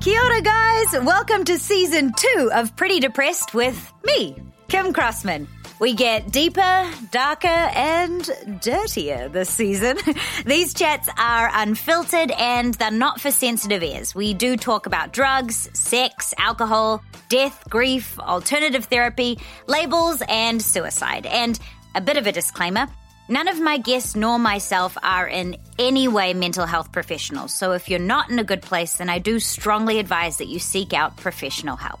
[0.00, 0.92] Kia ora, guys.
[0.92, 4.36] Welcome to season two of Pretty Depressed with me,
[4.68, 5.48] Kim Crossman.
[5.80, 8.22] We get deeper, darker, and
[8.60, 9.98] dirtier this season.
[10.46, 14.14] These chats are unfiltered and they're not for sensitive ears.
[14.14, 21.26] We do talk about drugs, sex, alcohol, death, grief, alternative therapy, labels, and suicide.
[21.26, 21.58] And
[21.96, 22.86] a bit of a disclaimer.
[23.30, 27.52] None of my guests nor myself are in any way mental health professionals.
[27.52, 30.58] So if you're not in a good place, then I do strongly advise that you
[30.58, 32.00] seek out professional help.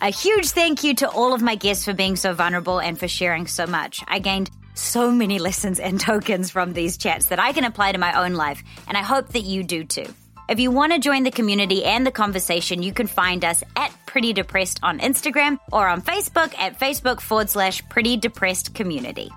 [0.00, 3.06] A huge thank you to all of my guests for being so vulnerable and for
[3.06, 4.02] sharing so much.
[4.08, 7.98] I gained so many lessons and tokens from these chats that I can apply to
[7.98, 10.06] my own life, and I hope that you do too.
[10.48, 13.92] If you want to join the community and the conversation, you can find us at
[14.04, 19.30] Pretty Depressed on Instagram or on Facebook at Facebook forward slash Pretty Depressed Community.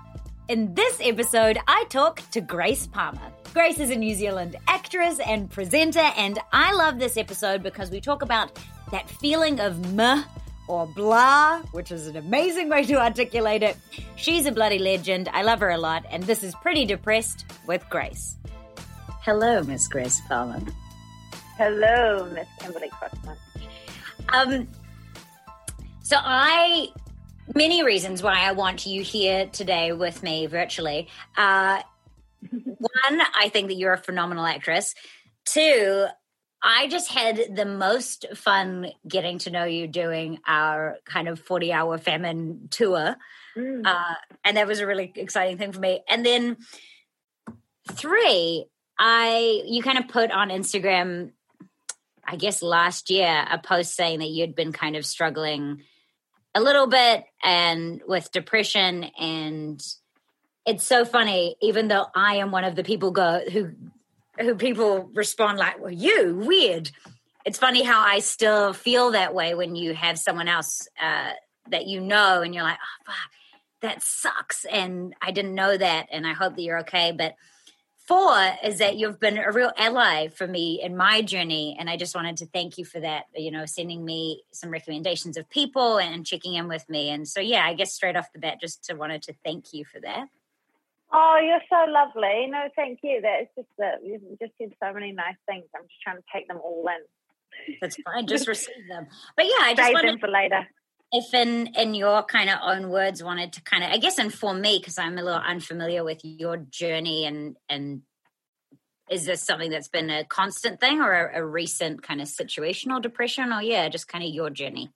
[0.50, 3.30] In this episode, I talk to Grace Palmer.
[3.54, 8.00] Grace is a New Zealand actress and presenter, and I love this episode because we
[8.00, 8.58] talk about
[8.90, 10.24] that feeling of meh
[10.66, 13.76] or blah, which is an amazing way to articulate it.
[14.16, 15.28] She's a bloody legend.
[15.32, 18.36] I love her a lot, and this is Pretty Depressed with Grace.
[19.22, 20.60] Hello, Miss Grace Palmer.
[21.58, 23.36] Hello, Miss Kimberly Crossman.
[24.30, 24.66] Um,
[26.02, 26.88] so I
[27.54, 31.08] many reasons why I want you here today with me virtually.
[31.36, 31.82] Uh,
[32.50, 34.94] one, I think that you're a phenomenal actress.
[35.44, 36.06] Two,
[36.62, 41.72] I just had the most fun getting to know you doing our kind of 40
[41.72, 43.16] hour famine tour.
[43.56, 43.86] Mm.
[43.86, 46.02] Uh, and that was a really exciting thing for me.
[46.08, 46.58] And then
[47.90, 48.66] three,
[48.98, 51.32] I you kind of put on Instagram,
[52.26, 55.82] I guess last year, a post saying that you'd been kind of struggling
[56.54, 59.82] a little bit and with depression and
[60.66, 63.70] it's so funny even though i am one of the people go who
[64.40, 66.90] who people respond like well you weird.
[67.46, 71.32] It's funny how i still feel that way when you have someone else uh,
[71.70, 73.30] that you know and you're like oh fuck
[73.80, 77.34] that sucks and i didn't know that and i hope that you're okay but
[78.10, 81.96] four is that you've been a real ally for me in my journey and i
[81.96, 85.96] just wanted to thank you for that you know sending me some recommendations of people
[86.00, 87.10] and checking in with me.
[87.10, 89.84] And so yeah i guess straight off the bat just to wanted to thank you
[89.84, 90.26] for that.
[91.12, 92.48] Oh you're so lovely.
[92.48, 93.20] No thank you.
[93.22, 95.66] That's just that you've just said so many nice things.
[95.76, 97.76] I'm just trying to take them all in.
[97.80, 98.26] That's fine.
[98.34, 99.06] Just receive them.
[99.36, 100.66] But yeah i just save wanted, them for later
[101.12, 104.60] if in in your kind of own words wanted to kind of i guess inform
[104.60, 108.02] me because i'm a little unfamiliar with your journey and and
[109.10, 113.02] is this something that's been a constant thing or a, a recent kind of situational
[113.02, 114.90] depression or yeah just kind of your journey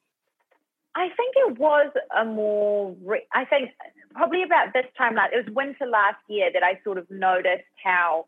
[0.94, 3.70] i think it was a more re- i think
[4.14, 7.64] probably about this time like it was winter last year that i sort of noticed
[7.82, 8.24] how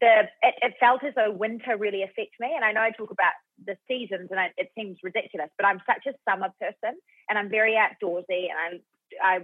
[0.00, 2.52] the it, it, felt as though winter really affects me.
[2.54, 3.32] And I know I talk about
[3.66, 6.98] the seasons, and I, it seems ridiculous, but I'm such a summer person,
[7.28, 8.80] and I'm very outdoorsy, and I
[9.22, 9.40] I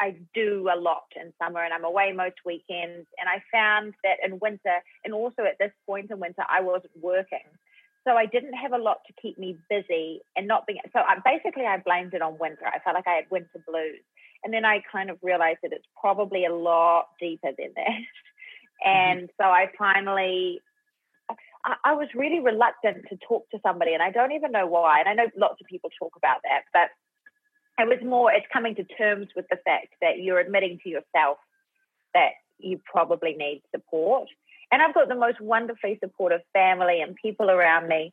[0.00, 3.06] I do a lot in summer, and I'm away most weekends.
[3.18, 6.92] And I found that in winter, and also at this point in winter, I wasn't
[7.00, 7.46] working,
[8.06, 11.00] so I didn't have a lot to keep me busy, and not being so.
[11.00, 12.66] I, basically, I blamed it on winter.
[12.66, 14.02] I felt like I had winter blues,
[14.44, 18.00] and then I kind of realized that it's probably a lot deeper than that.
[18.84, 19.20] Mm-hmm.
[19.20, 20.60] And so I finally,
[21.84, 25.00] I, was really reluctant to talk to somebody, and I don't even know why.
[25.00, 26.90] And I know lots of people talk about that, but
[27.82, 31.38] it was more, it's coming to terms with the fact that you're admitting to yourself
[32.14, 34.28] that you probably need support.
[34.72, 38.12] And I've got the most wonderfully supportive family and people around me,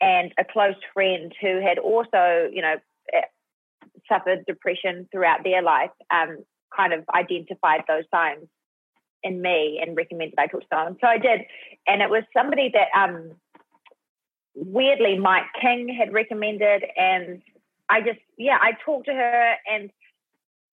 [0.00, 2.76] and a close friend who had also, you know,
[3.14, 3.20] eh,
[4.08, 6.38] suffered depression throughout their life, um,
[6.74, 8.46] kind of identified those signs
[9.22, 10.96] in me and recommended I talk to someone.
[11.00, 11.42] So I did.
[11.86, 13.32] And it was somebody that um,
[14.54, 16.84] weirdly Mike King had recommended.
[16.96, 17.42] And
[17.88, 19.90] I just, yeah, I talked to her and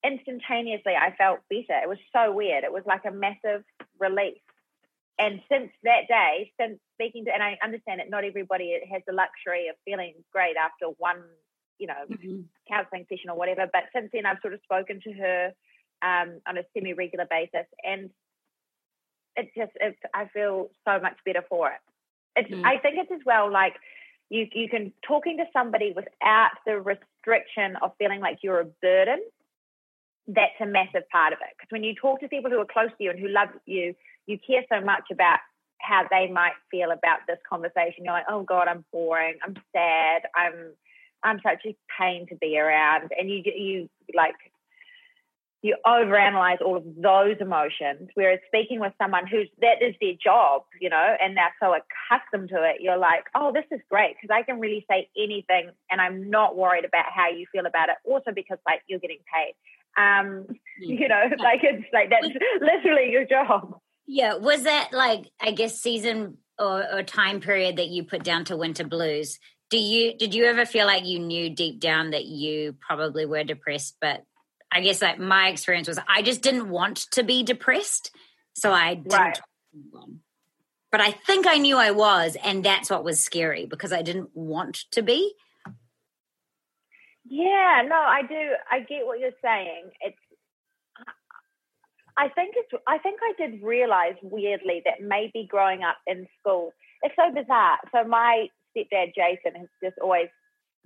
[0.06, 1.82] instantaneously I felt better.
[1.82, 2.64] It was so weird.
[2.64, 3.64] It was like a massive
[4.00, 4.38] relief.
[5.20, 9.14] And since that day, since speaking to, and I understand that not everybody has the
[9.14, 11.24] luxury of feeling great after one,
[11.80, 12.42] you know, mm-hmm.
[12.72, 13.68] counseling session or whatever.
[13.74, 15.52] But since then, I've sort of spoken to her
[16.04, 18.12] um, on a semi-regular basis, and
[19.38, 19.72] it just
[20.14, 21.80] I feel so much better for it.
[22.36, 22.66] It's mm.
[22.66, 23.76] I think it's as well like
[24.30, 29.24] you you can talking to somebody without the restriction of feeling like you're a burden.
[30.28, 32.90] That's a massive part of it because when you talk to people who are close
[32.98, 33.96] to you and who love you,
[34.26, 35.40] you care so much about
[35.80, 38.04] how they might feel about this conversation.
[38.04, 39.36] You're like, oh God, I'm boring.
[39.46, 40.24] I'm sad.
[40.36, 40.74] I'm
[41.24, 44.36] I'm such a pain to be around, and you you like
[45.64, 48.10] you overanalyze all of those emotions.
[48.14, 52.50] Whereas speaking with someone who's that is their job, you know, and they're so accustomed
[52.50, 56.00] to it, you're like, oh, this is great because I can really say anything and
[56.00, 57.96] I'm not worried about how you feel about it.
[58.06, 59.54] Also because like you're getting paid.
[60.00, 60.46] Um,
[60.80, 62.28] you know, like it's like that's
[62.62, 63.80] literally your job.
[64.06, 64.36] Yeah.
[64.36, 68.58] Was that like I guess season or, or time period that you put down to
[68.58, 69.40] winter blues?
[69.72, 73.44] Do you did you ever feel like you knew deep down that you probably were
[73.44, 74.24] depressed, but
[74.72, 78.12] I guess like my experience was I just didn't want to be depressed.
[78.54, 79.14] So I didn't.
[79.14, 79.40] Right.
[80.92, 84.30] But I think I knew I was, and that's what was scary because I didn't
[84.34, 85.34] want to be.
[87.30, 88.54] Yeah, no, I do.
[88.72, 89.92] I get what you're saying.
[90.02, 90.18] It's.
[92.18, 92.84] I think it's.
[92.88, 96.74] I think I did realize weirdly that maybe growing up in school,
[97.04, 97.78] it's so bizarre.
[97.94, 100.30] So my stepdad Jason has just always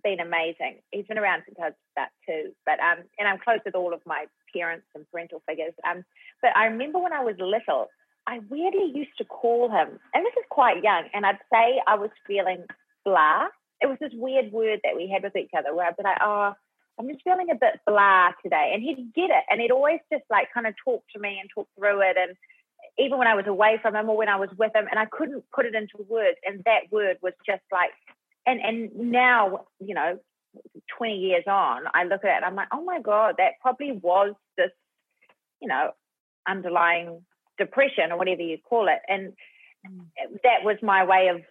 [0.03, 0.79] been amazing.
[0.91, 3.93] He's been around since I was about two, but um, and I'm close with all
[3.93, 5.73] of my parents and parental figures.
[5.89, 6.03] Um,
[6.41, 7.87] but I remember when I was little,
[8.27, 11.95] I weirdly used to call him, and this is quite young, and I'd say I
[11.95, 12.63] was feeling
[13.05, 13.47] blah.
[13.81, 16.19] It was this weird word that we had with each other where I'd be like,
[16.21, 16.53] oh,
[16.99, 18.71] I'm just feeling a bit blah today.
[18.73, 19.43] And he'd get it.
[19.49, 22.15] And he'd always just like kind of talk to me and talk through it.
[22.17, 22.37] And
[22.99, 25.05] even when I was away from him or when I was with him, and I
[25.05, 26.37] couldn't put it into words.
[26.45, 27.91] And that word was just like
[28.45, 30.19] and and now you know
[30.97, 34.33] 20 years on i look at it i'm like oh my god that probably was
[34.57, 34.71] this
[35.61, 35.91] you know
[36.47, 37.21] underlying
[37.57, 38.99] depression or whatever you call it.
[39.07, 39.33] And
[40.43, 41.41] that was my way of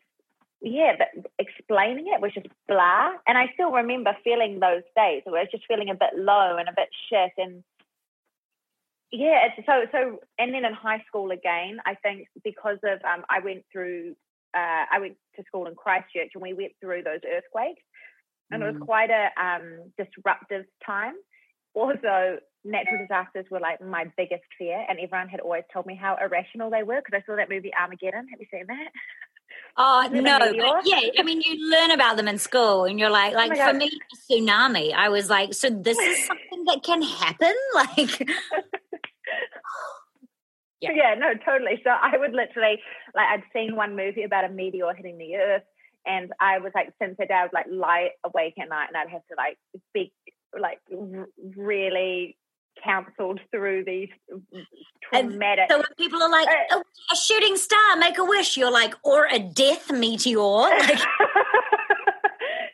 [0.63, 1.09] yeah but
[1.39, 3.13] explaining it was just blah.
[3.27, 6.57] And i still remember feeling those days where i was just feeling a bit low
[6.59, 7.65] and a bit shit and
[9.11, 13.41] yeah so so and then in high school again i think because of um, i
[13.41, 14.15] went through
[14.55, 17.83] uh, I went to school in Christchurch and we went through those earthquakes,
[18.51, 18.67] and mm.
[18.67, 18.87] it was mm.
[18.87, 21.15] quite a um, disruptive time.
[21.75, 26.17] Also, natural disasters were like my biggest fear, and everyone had always told me how
[26.21, 28.27] irrational they were because I saw that movie Armageddon.
[28.29, 28.91] Have you seen that?
[29.77, 30.81] Oh no!
[30.85, 33.69] Yeah, I mean, you learn about them in school, and you're like, oh like oh
[33.69, 33.91] for me,
[34.31, 34.93] tsunami.
[34.93, 38.29] I was like, so this is something that can happen, like.
[40.81, 40.91] Yeah.
[40.95, 41.81] yeah, no, totally.
[41.85, 42.81] So I would literally
[43.15, 45.63] like I'd seen one movie about a meteor hitting the earth,
[46.07, 48.97] and I was like, since that day, I would like lie awake at night, and
[48.97, 49.59] I'd have to like
[49.91, 50.13] speak
[50.59, 52.37] like r- really
[52.83, 54.09] counseled through these
[55.13, 55.67] traumatic.
[55.69, 58.71] And so when people are like, uh, oh, a shooting star, make a wish, you're
[58.73, 60.39] like, or a death meteor.
[60.81, 61.01] Like-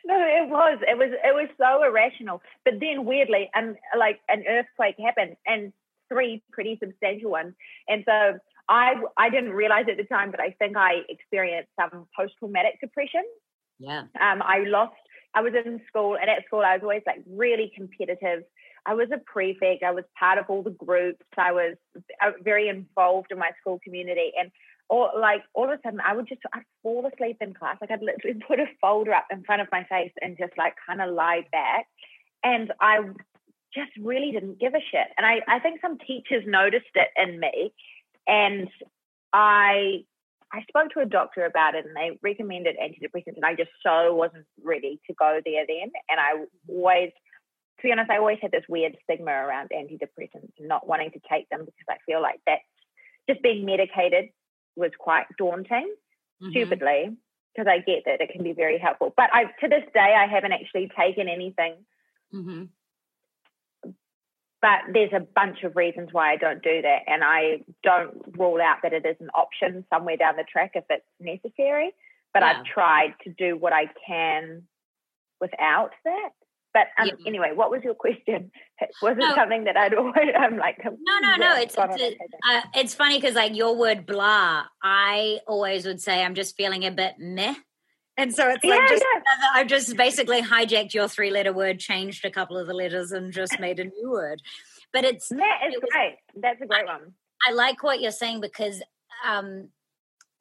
[0.05, 0.79] no, it was.
[0.87, 1.09] It was.
[1.11, 2.41] It was so irrational.
[2.63, 5.73] But then, weirdly, and like an earthquake happened, and
[6.09, 7.53] three pretty substantial ones.
[7.87, 8.39] And so
[8.69, 12.79] I I didn't realize at the time, but I think I experienced some post traumatic
[12.81, 13.23] depression.
[13.79, 14.01] Yeah.
[14.19, 14.95] Um, I lost.
[15.33, 18.43] I was in school, and at school, I was always like really competitive.
[18.85, 19.83] I was a prefect.
[19.83, 21.25] I was part of all the groups.
[21.37, 21.75] I was
[22.23, 24.51] uh, very involved in my school community, and
[24.89, 27.77] or like all of a sudden, I would just I'd fall asleep in class.
[27.81, 30.75] Like I'd literally put a folder up in front of my face and just like
[30.87, 31.87] kind of lie back.
[32.43, 32.99] And I
[33.77, 35.07] just really didn't give a shit.
[35.17, 37.73] And I, I think some teachers noticed it in me.
[38.27, 38.67] And
[39.31, 40.03] I
[40.51, 44.15] I spoke to a doctor about it and they recommended antidepressants and I just so
[44.15, 45.91] wasn't ready to go there then.
[46.09, 47.11] And I always
[47.79, 51.19] to be honest, I always had this weird stigma around antidepressants and not wanting to
[51.29, 52.59] take them because I feel like that
[53.29, 54.29] just being medicated
[54.75, 55.93] was quite daunting,
[56.41, 56.49] mm-hmm.
[56.51, 57.15] stupidly,
[57.53, 59.13] because I get that it can be very helpful.
[59.15, 61.75] But I to this day I haven't actually taken anything
[62.33, 62.63] mm-hmm
[64.61, 66.99] but there's a bunch of reasons why I don't do that.
[67.07, 70.83] And I don't rule out that it is an option somewhere down the track if
[70.89, 71.91] it's necessary.
[72.33, 72.59] But yeah.
[72.59, 74.63] I've tried to do what I can
[75.39, 76.29] without that.
[76.73, 77.27] But um, yeah.
[77.27, 78.51] anyway, what was your question?
[79.01, 79.33] Was it no.
[79.33, 81.55] something that I'd always, I'm like, no, no, no.
[81.55, 82.15] It's it's,
[82.47, 86.85] uh, it's funny because like your word blah, I always would say I'm just feeling
[86.85, 87.55] a bit meh
[88.17, 89.21] and so it's like yeah, just yeah.
[89.53, 93.31] I've just basically hijacked your three letter word, changed a couple of the letters, and
[93.31, 94.41] just made a new word.
[94.91, 96.15] But it's that is it was, great.
[96.35, 97.13] That's a great one.
[97.47, 98.81] I like what you're saying because
[99.25, 99.69] um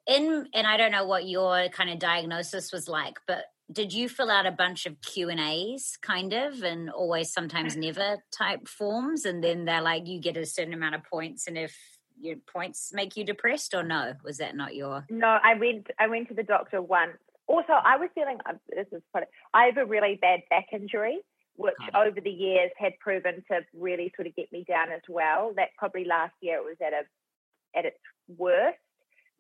[0.06, 4.09] in and I don't know what your kind of diagnosis was like, but did you
[4.09, 8.68] fill out a bunch of Q and A's kind of and always sometimes never type
[8.68, 11.76] forms and then they're like you get a certain amount of points and if
[12.18, 16.06] your points make you depressed or no was that not your no i went i
[16.06, 19.26] went to the doctor once also, I was feeling uh, this is funny.
[19.55, 21.19] I have a really bad back injury,
[21.57, 25.53] which over the years had proven to really sort of get me down as well.
[25.57, 27.99] That probably last year it was at a at its
[28.37, 28.79] worst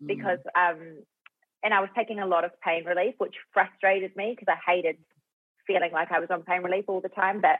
[0.02, 0.06] mm.
[0.06, 0.98] because um,
[1.62, 4.96] and I was taking a lot of pain relief, which frustrated me because I hated
[5.66, 7.40] feeling like I was on pain relief all the time.
[7.40, 7.58] But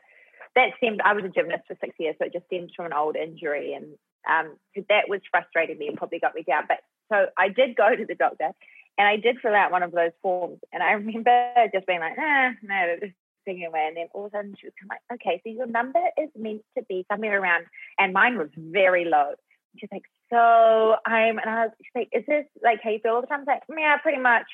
[0.55, 2.93] that seemed I was a gymnast for six years, so it just stemmed from an
[2.93, 3.87] old injury, and
[4.31, 4.57] um,
[4.89, 6.65] that was frustrating me and probably got me down.
[6.69, 6.79] But
[7.11, 8.51] so I did go to the doctor,
[8.99, 12.17] and I did fill out one of those forms, and I remember just being like,
[12.17, 14.97] nah, no, just thinking away, and then all of a sudden she was kind of
[15.11, 17.67] like, okay, so your number is meant to be somewhere around,
[17.99, 19.35] and mine was very low.
[19.79, 23.21] She's like, so I'm, and I was like, is this like how you feel all
[23.21, 23.41] the time?
[23.41, 24.47] I was like, yeah, pretty much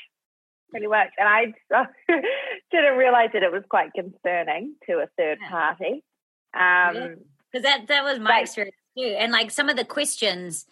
[0.72, 1.10] pretty much.
[1.18, 1.54] And I
[2.72, 6.02] didn't realize that it was quite concerning to a third party.
[6.54, 7.18] Um,
[7.50, 9.14] because that that was my experience too.
[9.18, 10.66] And like some of the questions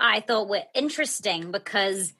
[0.00, 2.12] I thought were interesting because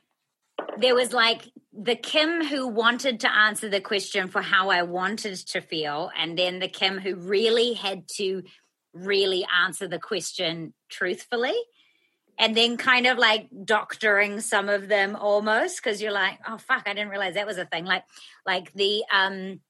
[0.79, 5.37] there was like the Kim who wanted to answer the question for how I wanted
[5.49, 8.43] to feel, and then the Kim who really had to
[8.93, 11.55] really answer the question truthfully
[12.41, 16.83] and then kind of like doctoring some of them almost because you're like oh fuck
[16.87, 17.85] i didn't realize that was a thing.
[17.85, 18.03] Like
[18.45, 19.61] like the um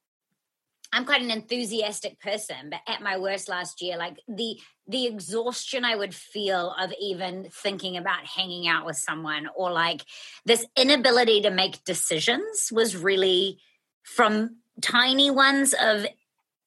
[0.93, 4.57] i'm quite an enthusiastic person but at my worst last year like the
[4.89, 10.03] the exhaustion i would feel of even thinking about hanging out with someone or like
[10.45, 13.59] this inability to make decisions was really
[14.03, 16.07] from tiny ones of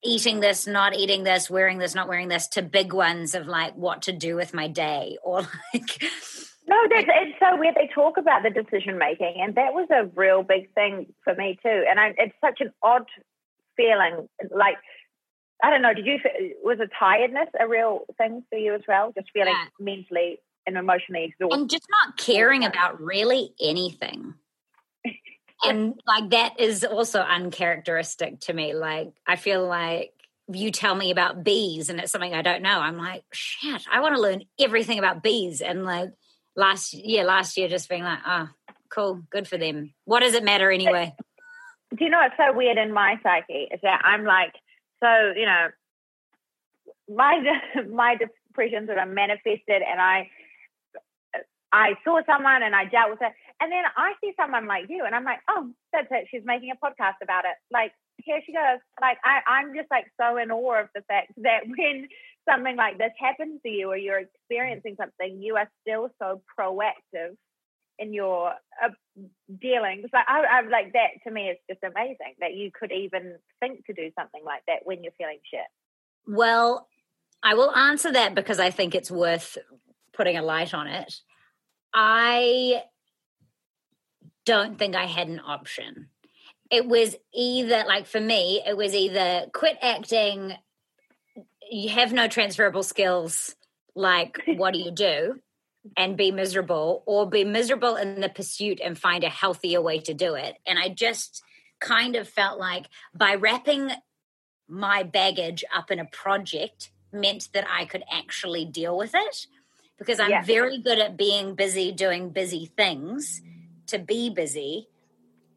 [0.04, 3.74] eating this, not eating this, wearing this, not wearing this, to big ones of like
[3.76, 5.42] what to do with my day or
[5.74, 6.04] like.
[6.66, 7.76] No, that's, it's so weird.
[7.76, 11.60] They talk about the decision making, and that was a real big thing for me
[11.62, 11.84] too.
[11.90, 13.06] And I, it's such an odd
[13.76, 14.28] feeling.
[14.52, 14.78] Like,
[15.64, 16.20] I don't know, did you,
[16.64, 19.14] was a tiredness a real thing for you as well?
[19.16, 19.68] Just feeling yeah.
[19.80, 21.60] mentally and emotionally exhausted.
[21.60, 24.34] And just not caring about really anything
[25.64, 30.12] and like that is also uncharacteristic to me like i feel like
[30.52, 34.02] you tell me about bees and it's something i don't know i'm like shit i
[34.02, 36.10] want to learn everything about bees and like
[36.56, 38.50] last year last year just being like oh
[38.90, 41.14] cool good for them what does it matter anyway
[41.96, 44.54] do you know what's so weird in my psyche is that i'm like
[45.04, 45.68] so you know
[47.10, 47.60] my
[47.90, 50.30] my depressions are manifested and i
[51.74, 53.34] I saw someone and I dealt with it.
[53.60, 56.28] And then I see someone like you and I'm like, oh, that's it.
[56.30, 57.58] She's making a podcast about it.
[57.72, 58.80] Like, here she goes.
[59.02, 62.08] Like, I, I'm just like so in awe of the fact that when
[62.48, 67.36] something like this happens to you or you're experiencing something, you are still so proactive
[68.00, 68.90] in your uh,
[69.62, 70.10] dealings.
[70.14, 73.86] Like, I, I like that to me is just amazing that you could even think
[73.86, 75.62] to do something like that when you're feeling shit.
[76.28, 76.88] Well,
[77.44, 79.58] I will answer that because I think it's worth
[80.14, 81.14] putting a light on it.
[81.94, 82.84] I
[84.46, 86.10] don't think I had an option.
[86.72, 90.54] It was either, like for me, it was either quit acting,
[91.70, 93.56] you have no transferable skills,
[93.96, 95.40] like what do you do?
[95.98, 100.14] And be miserable, or be miserable in the pursuit and find a healthier way to
[100.14, 100.56] do it.
[100.66, 101.44] And I just
[101.82, 103.92] kind of felt like by wrapping
[104.68, 109.48] my baggage up in a project meant that I could actually deal with it
[109.98, 113.42] because I'm very good at being busy doing busy things
[113.88, 114.88] to be busy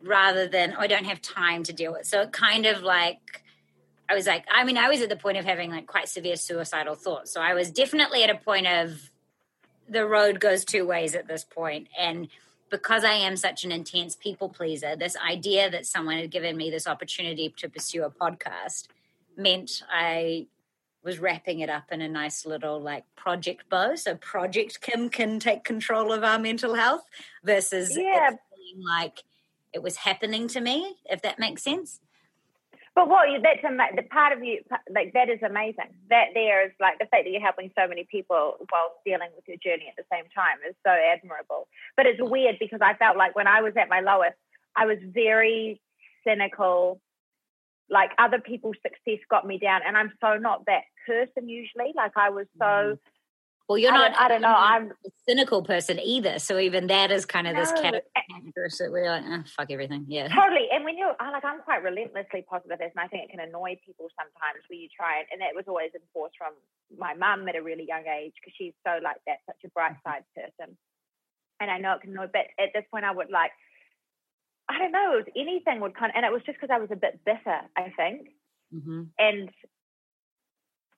[0.03, 2.07] rather than oh, I don't have time to deal with.
[2.07, 3.43] So it kind of like
[4.09, 6.37] I was like, I mean, I was at the point of having like quite severe
[6.37, 7.33] suicidal thoughts.
[7.33, 9.11] So I was definitely at a point of
[9.89, 11.47] the road goes two ways at this.
[11.99, 12.29] And
[12.71, 16.71] because I am such an intense people pleaser, this idea that someone had given me
[16.71, 18.89] this opportunity to pursue a podcast
[19.37, 20.47] meant I
[21.05, 23.95] was wrapping it up in a nice little like project bow.
[23.95, 27.05] So Project Kim can take control of our mental health
[27.45, 28.31] versus yeah.
[28.77, 29.23] like
[29.73, 32.01] it was happening to me, if that makes sense.
[32.97, 35.93] But what you, that's the part of you like that is amazing.
[36.09, 39.45] That there is like the fact that you're helping so many people while dealing with
[39.47, 41.69] your journey at the same time is so admirable.
[41.95, 44.41] But it's weird because I felt like when I was at my lowest,
[44.75, 45.79] I was very
[46.27, 46.99] cynical
[47.89, 52.11] like other people's success got me down and i'm so not that person usually like
[52.17, 52.99] i was so mm.
[53.69, 57.11] Well you're I not i don't know i'm a cynical person either so even that
[57.11, 57.61] is kind of no.
[57.61, 61.83] this category you're like oh, fuck everything yeah totally and when you're like i'm quite
[61.83, 65.41] relentlessly positive and i think it can annoy people sometimes where you try and, and
[65.41, 66.53] that was always enforced from
[66.97, 69.93] my mum at a really young age because she's so like that such a bright
[69.93, 70.11] mm-hmm.
[70.11, 70.77] side person
[71.61, 73.51] and i know it can annoy but at this point i would like
[74.69, 76.81] I don't know, it was anything would kind of, and it was just because I
[76.81, 78.29] was a bit bitter, I think.
[78.75, 79.03] Mm-hmm.
[79.19, 79.51] And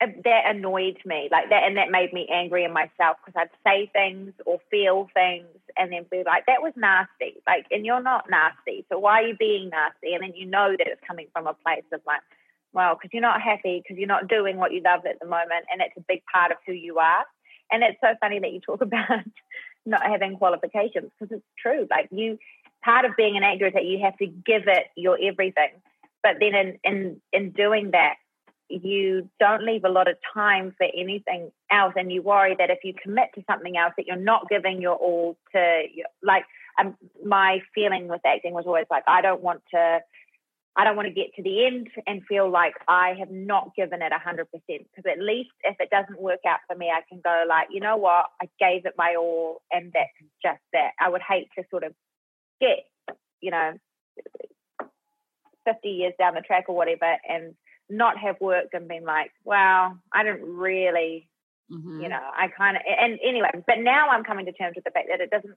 [0.01, 3.91] that annoyed me, like that, and that made me angry in myself because I'd say
[3.93, 7.43] things or feel things and then be like, that was nasty.
[7.47, 8.85] Like, and you're not nasty.
[8.91, 10.15] So why are you being nasty?
[10.15, 12.21] And then you know that it's coming from a place of like,
[12.73, 15.67] well, because you're not happy, because you're not doing what you love at the moment.
[15.73, 17.25] And it's a big part of who you are.
[17.73, 19.25] And it's so funny that you talk about
[19.85, 21.89] not having qualifications because it's true.
[21.91, 22.39] Like, you,
[22.85, 25.71] part of being an actor is that you have to give it your everything.
[26.23, 28.15] But then in, in, in doing that,
[28.69, 32.79] you don't leave a lot of time for anything else and you worry that if
[32.85, 35.83] you commit to something else that you're not giving your all to
[36.23, 36.45] like
[36.79, 40.01] um, my feeling with acting was always like i don't want to
[40.77, 44.03] i don't want to get to the end and feel like i have not given
[44.03, 47.45] it 100% because at least if it doesn't work out for me i can go
[47.49, 48.27] like you know what?
[48.43, 50.11] I gave it my all and that's
[50.43, 50.91] just that.
[51.01, 51.95] I would hate to sort of
[52.61, 52.87] get
[53.41, 53.73] you know
[55.65, 57.55] 50 years down the track or whatever and
[57.91, 61.29] not have worked and been like, wow, I didn't really,
[61.71, 62.01] mm-hmm.
[62.03, 64.91] you know, I kind of, and anyway, but now I'm coming to terms with the
[64.91, 65.55] fact that it doesn't,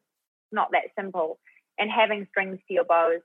[0.51, 1.39] not that simple.
[1.77, 3.21] And having strings to your bows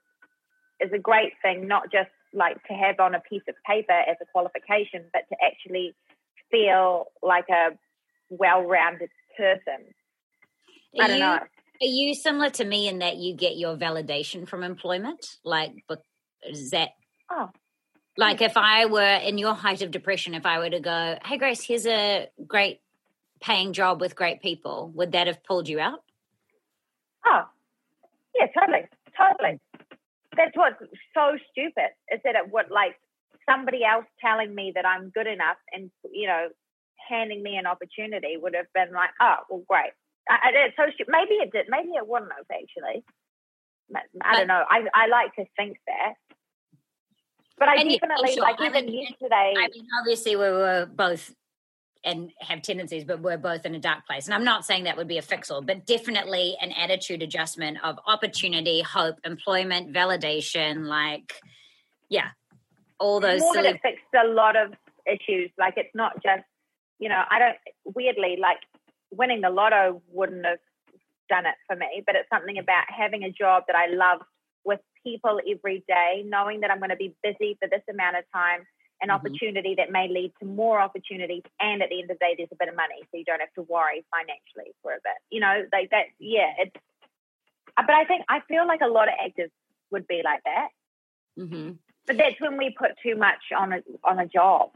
[0.80, 4.16] is a great thing, not just like to have on a piece of paper as
[4.20, 5.94] a qualification, but to actually
[6.50, 7.70] feel like a
[8.30, 9.86] well rounded person.
[10.98, 11.38] Are I don't you, know.
[11.82, 15.26] Are you similar to me in that you get your validation from employment?
[15.44, 16.02] Like, but
[16.48, 16.90] is that?
[17.30, 17.50] Oh,
[18.16, 21.37] like if I were in your height of depression, if I were to go, hey,
[21.37, 22.80] Grace, here's a great
[23.40, 26.02] paying job with great people, would that have pulled you out?
[27.26, 27.42] Oh,
[28.35, 28.87] yeah, totally.
[29.16, 29.61] Totally.
[30.37, 30.78] That's what's
[31.14, 32.96] so stupid is that it would like
[33.49, 36.49] somebody else telling me that I'm good enough and, you know,
[37.08, 39.92] handing me an opportunity would have been like, oh, well, great.
[40.28, 41.11] I, it's so stupid.
[41.11, 41.66] Maybe it did.
[41.68, 43.04] Maybe it wouldn't have actually.
[44.23, 44.64] I don't know.
[44.68, 46.14] I, I like to think that.
[47.58, 48.42] But I and definitely sure.
[48.42, 49.54] like even I mean, yesterday.
[49.56, 51.34] I mean, obviously we were both
[52.04, 54.26] and have tendencies, but we're both in a dark place.
[54.26, 57.78] And I'm not saying that would be a fix all, but definitely an attitude adjustment
[57.82, 61.40] of opportunity, hope, employment, validation, like
[62.08, 62.28] yeah,
[62.98, 63.40] all those.
[63.40, 64.72] More silly- than it fixed a lot of
[65.06, 65.50] issues.
[65.58, 66.44] Like it's not just
[66.98, 67.56] you know I don't
[67.96, 68.58] weirdly like
[69.10, 70.58] winning the lotto wouldn't have
[71.28, 74.20] done it for me, but it's something about having a job that I love
[74.64, 78.25] with people every day, knowing that I'm going to be busy for this amount of
[78.34, 78.60] time,
[79.00, 79.10] an mm-hmm.
[79.14, 81.42] opportunity that may lead to more opportunities.
[81.60, 83.40] And at the end of the day, there's a bit of money, so you don't
[83.40, 85.18] have to worry financially for a bit.
[85.30, 86.76] You know, like that, yeah, it's,
[87.76, 89.50] but I think, I feel like a lot of actors
[89.90, 90.69] would be like that.
[91.38, 91.73] Mm-hmm.
[92.06, 94.71] But that's when we put too much on a, on a job.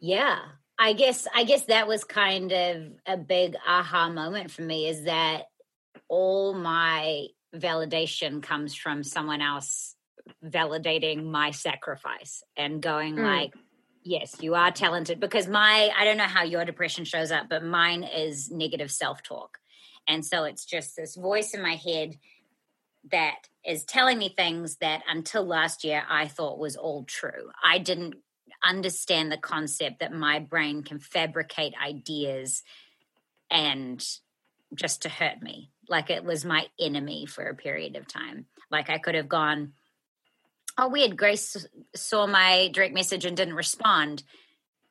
[0.00, 0.38] Yeah.
[0.78, 5.04] I guess I guess that was kind of a big aha moment for me is
[5.04, 5.42] that
[6.08, 9.96] all my validation comes from someone else
[10.44, 13.24] validating my sacrifice and going mm.
[13.24, 13.54] like
[14.02, 15.20] yes you are talented.
[15.20, 19.58] Because my i don't know how your depression shows up but mine is negative self-talk.
[20.08, 22.16] And so it's just this voice in my head
[23.10, 27.50] that is telling me things that until last year i thought was all true.
[27.62, 28.14] I didn't
[28.64, 32.62] understand the concept that my brain can fabricate ideas
[33.50, 34.04] and
[34.74, 38.46] just to hurt me like it was my enemy for a period of time.
[38.70, 39.72] Like I could have gone,
[40.78, 41.16] oh, weird.
[41.16, 44.22] Grace saw my direct message and didn't respond.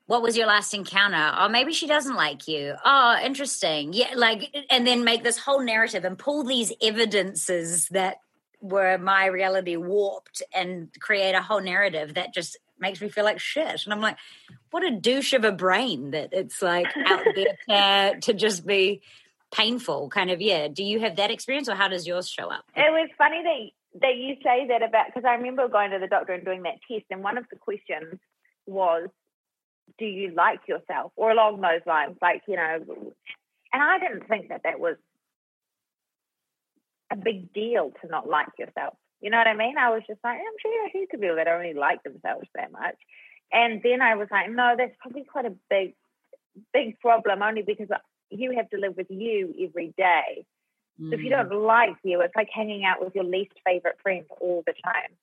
[0.05, 1.31] What was your last encounter?
[1.37, 2.75] Oh, maybe she doesn't like you.
[2.83, 3.93] Oh, interesting.
[3.93, 8.17] Yeah, like, and then make this whole narrative and pull these evidences that
[8.61, 13.39] were my reality warped and create a whole narrative that just makes me feel like
[13.39, 13.85] shit.
[13.85, 14.17] And I'm like,
[14.71, 19.01] what a douche of a brain that it's like out there to, to just be
[19.51, 20.67] painful kind of yeah.
[20.67, 22.65] Do you have that experience or how does yours show up?
[22.75, 26.07] It was funny that that you say that about because i remember going to the
[26.07, 28.19] doctor and doing that test and one of the questions
[28.65, 29.09] was
[29.99, 31.11] do you like yourself?
[31.17, 32.79] Or along those lines like you know
[33.73, 34.95] and i didn't think that that was
[37.11, 38.93] a big deal to not like yourself.
[39.19, 39.77] You know what i mean?
[39.77, 42.95] I was just like i'm sure who could people that only like themselves that much.
[43.51, 45.95] And then i was like no that's probably quite a big
[46.73, 47.89] big problem only because
[48.31, 50.45] you have to live with you every day.
[50.99, 51.65] So if you don't mm.
[51.65, 55.15] like you, it's like hanging out with your least favorite friend all the time.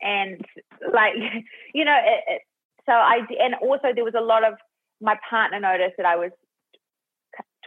[0.00, 0.44] And
[0.92, 1.14] like,
[1.74, 2.42] you know, it, it,
[2.86, 4.54] so I, and also there was a lot of,
[5.00, 6.30] my partner noticed that I was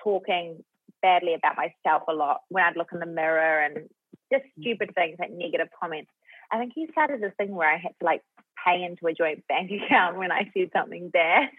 [0.01, 0.63] talking
[1.01, 3.89] badly about myself a lot when I'd look in the mirror and
[4.31, 4.61] just mm.
[4.61, 6.11] stupid things like negative comments.
[6.51, 8.21] I think he started this thing where I had to like
[8.65, 11.49] pay into a joint bank account when I said something bad.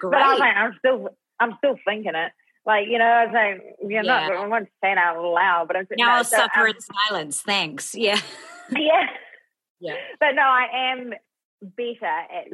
[0.00, 0.12] Great.
[0.12, 2.32] But I was like, I'm still, I'm still thinking it.
[2.66, 4.28] Like, you know, I was like, you're yeah.
[4.28, 6.74] not, I won't say it out loud, but I'm now no, I'll so, suffer in
[6.80, 7.40] silence.
[7.40, 7.94] Thanks.
[7.94, 8.20] Yeah.
[8.70, 9.06] Yeah.
[9.80, 9.94] Yeah.
[10.20, 11.12] But no, I am
[11.62, 12.46] better at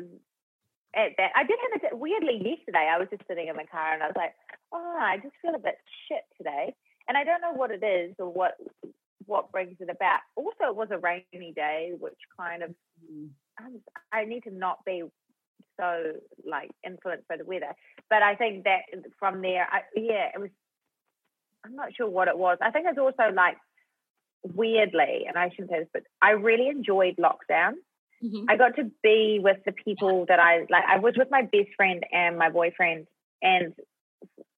[0.94, 1.30] at that.
[1.34, 2.88] I did have a weirdly yesterday.
[2.90, 4.34] I was just sitting in the car and I was like,
[4.72, 5.76] oh, I just feel a bit
[6.08, 6.74] shit today,
[7.08, 8.56] and I don't know what it is or what
[9.26, 10.20] what brings it about.
[10.36, 12.70] Also, it was a rainy day, which kind of
[13.04, 13.28] mm.
[14.12, 15.02] I need to not be
[15.78, 16.12] so
[16.48, 17.74] like influenced by the weather.
[18.08, 18.82] But I think that
[19.18, 20.50] from there, I, yeah, it was.
[21.64, 22.58] I'm not sure what it was.
[22.60, 23.56] I think it's also like
[24.44, 27.72] weirdly, and I shouldn't say this, but I really enjoyed lockdown
[28.22, 28.44] mm-hmm.
[28.48, 30.84] I got to be with the people that I like.
[30.88, 33.06] I was with my best friend and my boyfriend,
[33.42, 33.74] and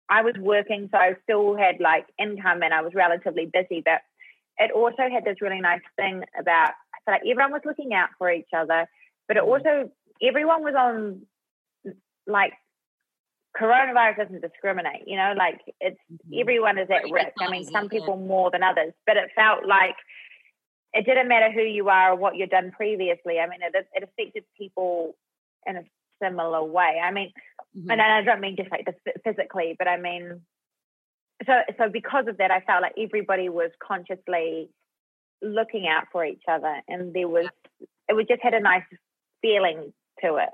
[0.08, 3.82] I was working, so I still had like income and I was relatively busy.
[3.84, 4.00] But
[4.58, 8.10] it also had this really nice thing about I feel like everyone was looking out
[8.18, 8.88] for each other,
[9.26, 9.50] but it mm-hmm.
[9.50, 9.90] also
[10.22, 11.22] everyone was on
[12.26, 12.52] like
[13.58, 16.40] coronavirus doesn't discriminate, you know, like it's mm-hmm.
[16.40, 17.32] everyone is at risk.
[17.40, 19.96] I mean, some people more than others, but it felt like
[20.92, 23.38] it didn't matter who you are or what you've done previously.
[23.38, 25.16] I mean, it, it affected people
[25.66, 25.82] in a
[26.22, 27.00] similar way.
[27.02, 27.32] I mean,
[27.76, 27.90] mm-hmm.
[27.90, 28.86] and I don't mean just like
[29.24, 30.42] physically, but I mean,
[31.46, 34.70] so so because of that, I felt like everybody was consciously
[35.42, 37.46] looking out for each other, and there was
[38.08, 38.84] it was just had a nice
[39.42, 40.50] feeling to it.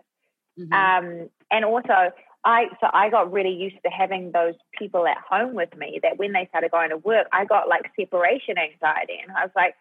[0.58, 0.72] Mm-hmm.
[0.72, 2.12] Um, and also,
[2.44, 6.00] I so I got really used to having those people at home with me.
[6.02, 9.52] That when they started going to work, I got like separation anxiety, and I was
[9.56, 9.74] like,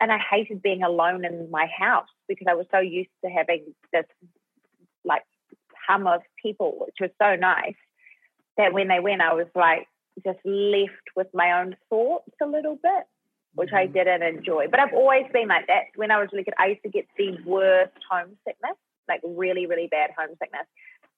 [0.00, 3.74] and I hated being alone in my house because I was so used to having
[3.92, 4.04] this
[5.04, 5.22] like
[5.86, 7.74] hum of people, which was so nice.
[8.56, 9.88] That when they went, I was like
[10.24, 13.04] just left with my own thoughts a little bit,
[13.54, 13.76] which mm-hmm.
[13.76, 14.68] I didn't enjoy.
[14.70, 15.84] But I've always been like that.
[15.96, 18.76] When I was really kid, I used to get the worst homesickness,
[19.12, 20.66] like really, really bad homesickness,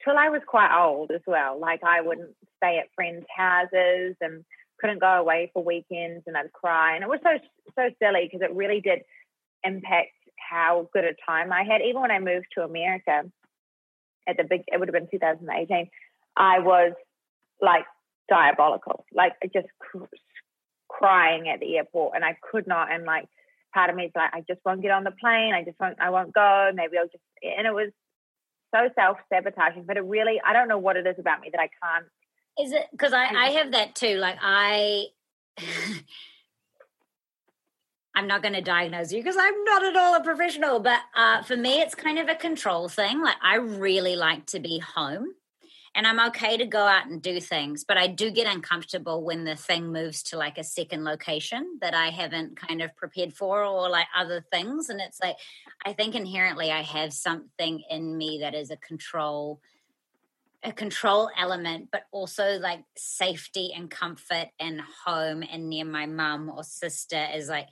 [0.04, 1.59] till I was quite old as well.
[1.59, 4.44] Like I wouldn't stay at friends' houses and
[4.80, 7.38] couldn't go away for weekends, and I'd cry, and it was so
[7.76, 9.00] so silly because it really did
[9.62, 11.80] impact how good a time I had.
[11.83, 13.22] Even when I moved to America
[14.28, 15.88] at the big, it would have been 2018.
[16.37, 16.92] I was
[17.61, 17.85] like
[18.28, 20.04] diabolical, like just cr-
[20.88, 22.92] crying at the airport, and I could not.
[22.92, 23.26] And like,
[23.74, 25.52] part of me is like, I just won't get on the plane.
[25.52, 26.00] I just won't.
[26.00, 26.70] I won't go.
[26.74, 27.22] Maybe I'll just.
[27.42, 27.90] And it was
[28.74, 29.84] so self sabotaging.
[29.87, 32.06] But it really, I don't know what it is about me that I can't.
[32.58, 34.16] Is it because I I have that too?
[34.16, 35.06] Like I.
[38.16, 41.42] I'm not going to diagnose you because I'm not at all a professional, but uh,
[41.42, 43.20] for me, it's kind of a control thing.
[43.20, 45.34] Like, I really like to be home
[45.94, 49.44] and I'm okay to go out and do things, but I do get uncomfortable when
[49.44, 53.62] the thing moves to like a second location that I haven't kind of prepared for
[53.62, 54.88] or like other things.
[54.88, 55.37] And it's like,
[55.85, 59.61] I think inherently I have something in me that is a control
[60.66, 66.50] a control element, but also like safety and comfort and home and near my mum
[66.50, 67.68] or sister is like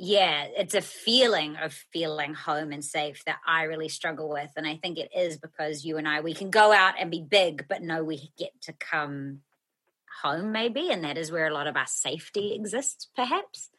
[0.00, 4.50] yeah, it's a feeling of feeling home and safe that I really struggle with.
[4.56, 7.20] And I think it is because you and I, we can go out and be
[7.20, 9.40] big, but no, we get to come
[10.22, 10.90] home maybe.
[10.92, 13.70] And that is where a lot of our safety exists, perhaps.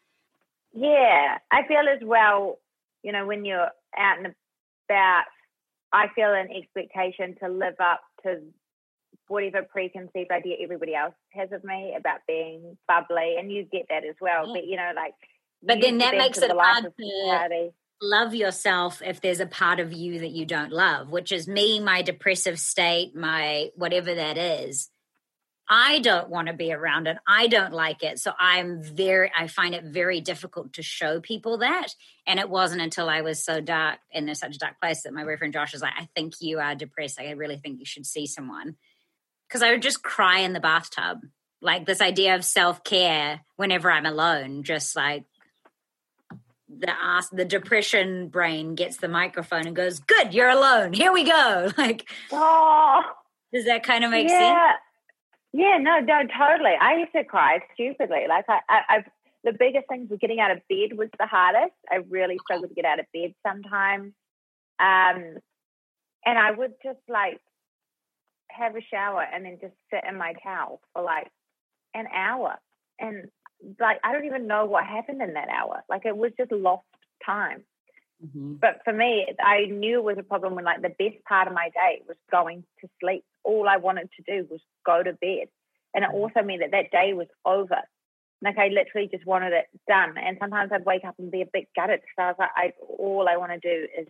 [0.73, 2.59] Yeah, I feel as well,
[3.01, 4.35] you know, when you're out and
[4.89, 5.23] about,
[5.93, 8.41] I feel an expectation to live up to
[9.29, 13.37] whatever preconceived idea everybody else has of me about being bubbly.
[13.39, 14.47] And you get that as well.
[14.47, 14.53] Yeah.
[14.55, 15.13] But, you know, like,
[15.61, 20.19] but then that makes it hard to love yourself if there's a part of you
[20.19, 24.89] that you don't love, which is me, my depressive state, my whatever that is.
[25.71, 27.17] I don't want to be around it.
[27.27, 28.17] I don't like it.
[28.17, 31.89] So I'm very, I find it very difficult to show people that.
[32.25, 35.23] And it wasn't until I was so dark in such a dark place that my
[35.23, 37.19] boyfriend Josh was like, I think you are depressed.
[37.19, 38.77] I really think you should see someone.
[39.47, 41.19] Because I would just cry in the bathtub.
[41.61, 45.25] Like this idea of self care whenever I'm alone, just like
[46.69, 50.93] the ass the depression brain gets the microphone and goes good you're alone.
[50.93, 51.71] Here we go.
[51.77, 53.01] Like oh.
[53.53, 54.39] does that kind of make yeah.
[54.39, 54.79] sense?
[55.53, 56.73] Yeah no no totally.
[56.79, 58.25] I used to cry stupidly.
[58.27, 59.05] Like i, I i've
[59.43, 61.73] the biggest things was getting out of bed was the hardest.
[61.89, 64.13] I really struggled to get out of bed sometimes.
[64.79, 65.37] Um
[66.25, 67.39] and i would just like
[68.51, 71.29] have a shower and then just sit in my towel for like
[71.93, 72.55] an hour.
[72.99, 73.29] And
[73.79, 75.83] like I don't even know what happened in that hour.
[75.89, 76.85] Like it was just lost
[77.25, 77.63] time.
[78.25, 78.55] Mm-hmm.
[78.55, 81.53] But for me, I knew it was a problem when like the best part of
[81.53, 83.23] my day was going to sleep.
[83.43, 85.47] All I wanted to do was go to bed.
[85.93, 87.81] And it also meant that that day was over.
[88.41, 90.15] Like I literally just wanted it done.
[90.17, 92.73] And sometimes I'd wake up and be a bit gutted because I was like, I,
[92.97, 94.07] all I want to do is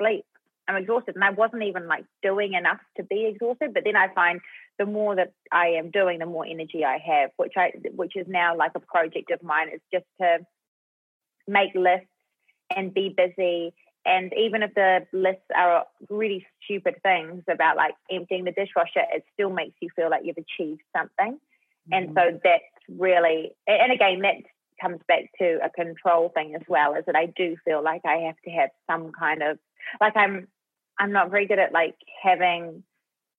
[0.00, 0.24] sleep.
[0.68, 1.16] I'm exhausted.
[1.16, 3.74] And I wasn't even like doing enough to be exhausted.
[3.74, 4.40] But then I find
[4.78, 8.26] the more that I am doing, the more energy I have, which I which is
[8.28, 9.68] now like a project of mine.
[9.74, 10.38] Is just to
[11.46, 12.06] make lists
[12.74, 13.74] and be busy.
[14.04, 19.24] And even if the lists are really stupid things about like emptying the dishwasher, it
[19.32, 21.34] still makes you feel like you've achieved something.
[21.34, 21.92] Mm-hmm.
[21.92, 24.36] And so that's really, and again, that
[24.80, 28.26] comes back to a control thing as well, is that I do feel like I
[28.26, 29.58] have to have some kind of,
[30.00, 30.48] like I'm,
[30.98, 32.82] I'm not very good at like having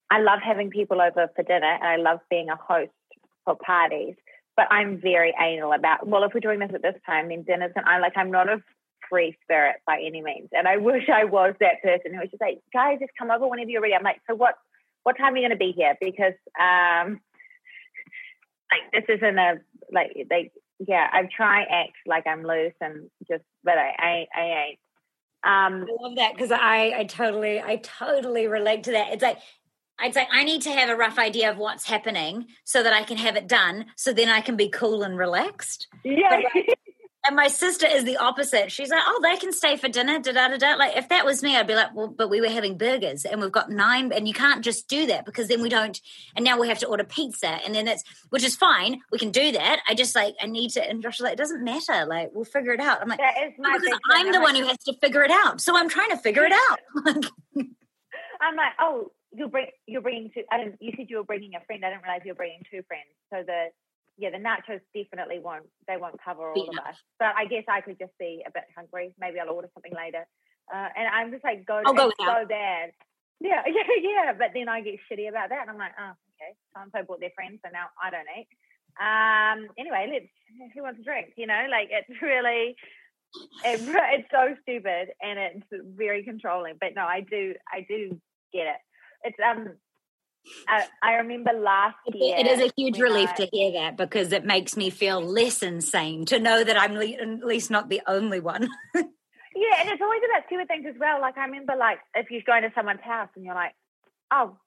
[0.09, 2.91] I love having people over for dinner and I love being a host
[3.45, 4.15] for parties.
[4.55, 7.71] But I'm very anal about, well, if we're doing this at this time, then dinner's
[7.75, 8.61] and I like, I'm not a
[9.09, 10.49] free spirit by any means.
[10.51, 13.47] And I wish I was that person who was just like, guys, just come over
[13.47, 13.95] whenever you're ready.
[13.95, 14.55] I'm like, so what
[15.03, 15.95] what time are you gonna be here?
[15.99, 17.19] Because um
[18.71, 19.59] like this isn't a
[19.91, 20.51] like like
[20.87, 24.79] yeah, I try act like I'm loose and just but I I, I ain't.
[25.45, 29.13] Um, I love that because I I totally I totally relate to that.
[29.13, 29.39] It's like
[29.99, 33.03] I'd say I need to have a rough idea of what's happening so that I
[33.03, 35.87] can have it done, so then I can be cool and relaxed.
[36.03, 36.41] Yeah.
[36.55, 36.77] Like,
[37.25, 38.69] and my sister is the opposite.
[38.69, 40.75] She's like, "Oh, they can stay for dinner." Da da da da.
[40.75, 43.39] Like if that was me, I'd be like, "Well, but we were having burgers, and
[43.39, 45.99] we've got nine, and you can't just do that because then we don't.
[46.35, 48.99] And now we have to order pizza, and then that's which is fine.
[49.09, 49.79] We can do that.
[49.87, 50.83] I just like I need to.
[50.83, 52.05] And Josh like, it doesn't matter.
[52.05, 53.01] Like we'll figure it out.
[53.01, 55.61] I'm like, that is my because I'm the one who has to figure it out.
[55.61, 56.79] So I'm trying to figure it out.
[58.41, 60.43] I'm like, oh, you're bring you're bringing two.
[60.51, 60.77] I didn't.
[60.79, 61.83] You said you were bringing a friend.
[61.83, 63.09] I didn't realize you were bringing two friends.
[63.31, 63.69] So the
[64.17, 65.65] yeah, the nachos definitely won't.
[65.87, 66.79] They won't cover all yeah.
[66.79, 66.97] of us.
[67.19, 69.15] But I guess I could just be a bit hungry.
[69.19, 70.25] Maybe I'll order something later.
[70.73, 71.81] Uh, and I'm just like, go.
[71.85, 72.91] I'll go so bad.
[73.41, 74.33] Yeah, yeah, yeah.
[74.37, 76.55] But then I get shitty about that, and I'm like, oh, okay.
[76.71, 78.47] So so brought their friends, so now I don't eat.
[78.95, 79.67] Um.
[79.77, 80.71] Anyway, let's.
[80.73, 81.33] Who wants a drink?
[81.35, 82.77] You know, like it's really.
[83.65, 83.81] It,
[84.15, 85.65] it's so stupid and it's
[85.97, 86.75] very controlling.
[86.79, 87.55] But no, I do.
[87.67, 88.17] I do
[88.53, 88.79] get it.
[89.23, 89.77] It's um
[90.67, 92.35] I, I remember last year.
[92.37, 95.63] It is a huge relief I, to hear that because it makes me feel less
[95.63, 98.63] insane to know that I'm le- at least not the only one.
[98.95, 99.01] yeah,
[99.79, 101.21] and it's always about stupid things as well.
[101.21, 103.73] Like I remember, like if you're going to someone's house and you're like,
[104.31, 104.57] "Oh,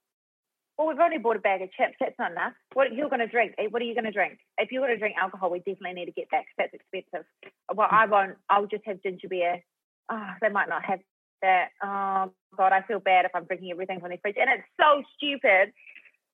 [0.79, 1.97] well, we've only bought a bag of chips.
[2.01, 2.53] That's not enough.
[2.75, 3.55] What are you're going to drink?
[3.59, 4.39] Eh, what are you going to drink?
[4.59, 7.27] If you're going to drink alcohol, we definitely need to get that because that's expensive.
[7.75, 8.37] Well, I won't.
[8.51, 9.63] I'll just have ginger beer.
[10.11, 11.01] Oh, they might not have
[11.43, 14.37] that, oh God, I feel bad if I'm drinking everything from the fridge.
[14.41, 15.73] And it's so stupid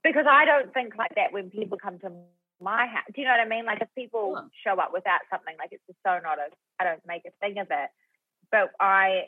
[0.05, 2.13] because I don't think like that when people come to
[2.61, 3.05] my house.
[3.13, 3.65] Do you know what I mean?
[3.65, 6.49] Like if people show up without something, like it's just so not a,
[6.81, 7.91] I don't make a thing of it.
[8.51, 9.23] But I,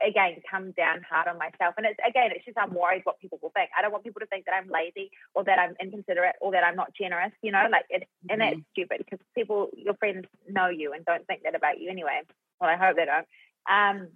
[0.00, 1.74] again, come down hard on myself.
[1.76, 3.68] And it's, again, it's just I'm worried what people will think.
[3.76, 6.64] I don't want people to think that I'm lazy or that I'm inconsiderate or that
[6.64, 8.30] I'm not generous, you know, like, it, mm-hmm.
[8.30, 8.72] and that's mm-hmm.
[8.72, 12.22] stupid because people, your friends know you and don't think that about you anyway.
[12.58, 13.26] Well, I hope they don't.
[13.68, 14.08] Um,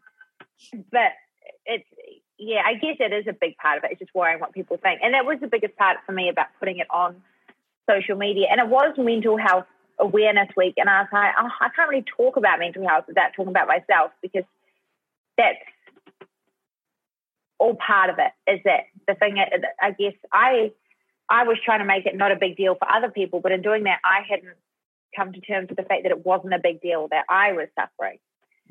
[0.90, 1.12] but
[1.66, 1.84] it's
[2.38, 3.92] yeah, I guess it is a big part of it.
[3.92, 6.46] It's just worrying what people think, and that was the biggest part for me about
[6.58, 7.22] putting it on
[7.88, 8.48] social media.
[8.50, 9.66] And it was Mental Health
[9.98, 13.32] Awareness Week, and I was like, oh, I can't really talk about mental health without
[13.36, 14.44] talking about myself because
[15.36, 15.58] that's
[17.58, 18.32] all part of it.
[18.50, 19.38] Is that the thing?
[19.38, 20.72] Uh, I guess I
[21.28, 23.62] I was trying to make it not a big deal for other people, but in
[23.62, 24.54] doing that, I hadn't
[25.16, 27.68] come to terms with the fact that it wasn't a big deal that I was
[27.78, 28.18] suffering.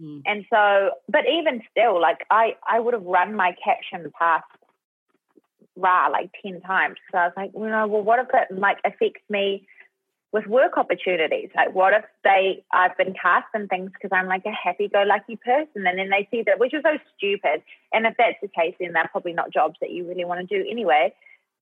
[0.02, 0.22] Mm.
[0.26, 4.46] And so, but even still, like I, I would have run my caption past
[5.76, 8.78] Ra like 10 times because I was like, you know, well, what if it like
[8.86, 9.68] affects me
[10.32, 11.50] with work opportunities?
[11.56, 15.04] Like, what if they, I've been cast in things because I'm like a happy go
[15.04, 17.64] lucky person and then they see that, which is so stupid.
[17.92, 20.58] And if that's the case, then they're probably not jobs that you really want to
[20.58, 21.14] do anyway.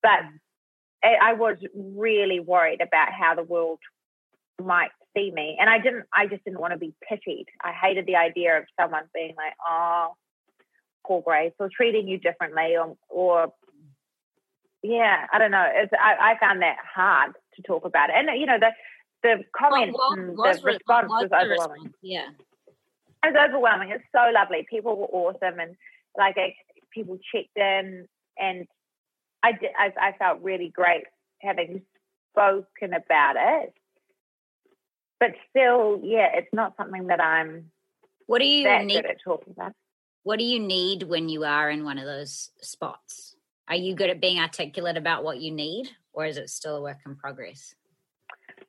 [0.01, 0.39] But mm.
[1.03, 3.79] I was really worried about how the world
[4.61, 5.57] might see me.
[5.59, 7.47] And I didn't, I just didn't want to be pitied.
[7.63, 10.15] I hated the idea of someone being like, oh,
[11.05, 13.53] poor Grace, or treating you differently, or, or
[14.83, 15.67] yeah, I don't know.
[15.73, 18.15] It's, I, I found that hard to talk about it.
[18.17, 18.71] And, you know, the,
[19.23, 21.83] the comments well, well, was, the response was, was overwhelming.
[21.83, 21.95] Response?
[22.01, 22.29] Yeah.
[23.23, 23.89] It was overwhelming.
[23.91, 24.65] It's so lovely.
[24.69, 25.59] People were awesome.
[25.59, 25.75] And
[26.17, 26.55] like I,
[26.91, 28.07] people checked in
[28.39, 28.67] and
[29.43, 31.03] I, did, I, I felt really great
[31.41, 31.81] having
[32.31, 33.73] spoken about it
[35.21, 37.69] but still, yeah, it's not something that I'm.
[38.25, 39.73] What do you need at talking about?
[40.23, 43.35] What do you need when you are in one of those spots?
[43.69, 46.81] Are you good at being articulate about what you need, or is it still a
[46.81, 47.75] work in progress?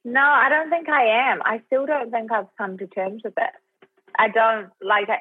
[0.05, 1.41] No, I don't think I am.
[1.43, 3.51] I still don't think I've come to terms with it.
[4.19, 5.21] I don't like it.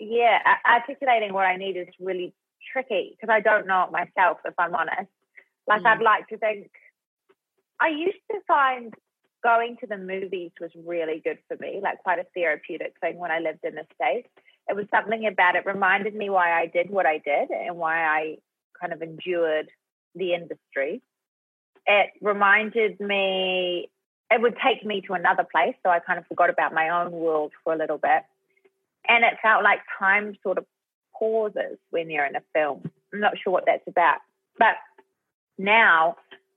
[0.00, 2.32] Yeah, articulating what I need is really
[2.72, 5.10] tricky because I don't know it myself, if I'm honest.
[5.68, 5.86] Like, mm.
[5.86, 6.70] I'd like to think.
[7.78, 8.94] I used to find
[9.42, 13.30] going to the movies was really good for me, like quite a therapeutic thing when
[13.30, 14.28] I lived in the States.
[14.68, 18.04] It was something about it reminded me why I did what I did and why
[18.04, 18.36] I
[18.80, 19.68] kind of endured
[20.14, 21.02] the industry.
[21.86, 23.90] It reminded me,
[24.30, 25.74] it would take me to another place.
[25.82, 28.22] So I kind of forgot about my own world for a little bit.
[29.08, 30.64] And it felt like time sort of
[31.18, 32.88] pauses when you're in a film.
[33.12, 34.18] I'm not sure what that's about.
[34.58, 34.76] But
[35.58, 36.16] now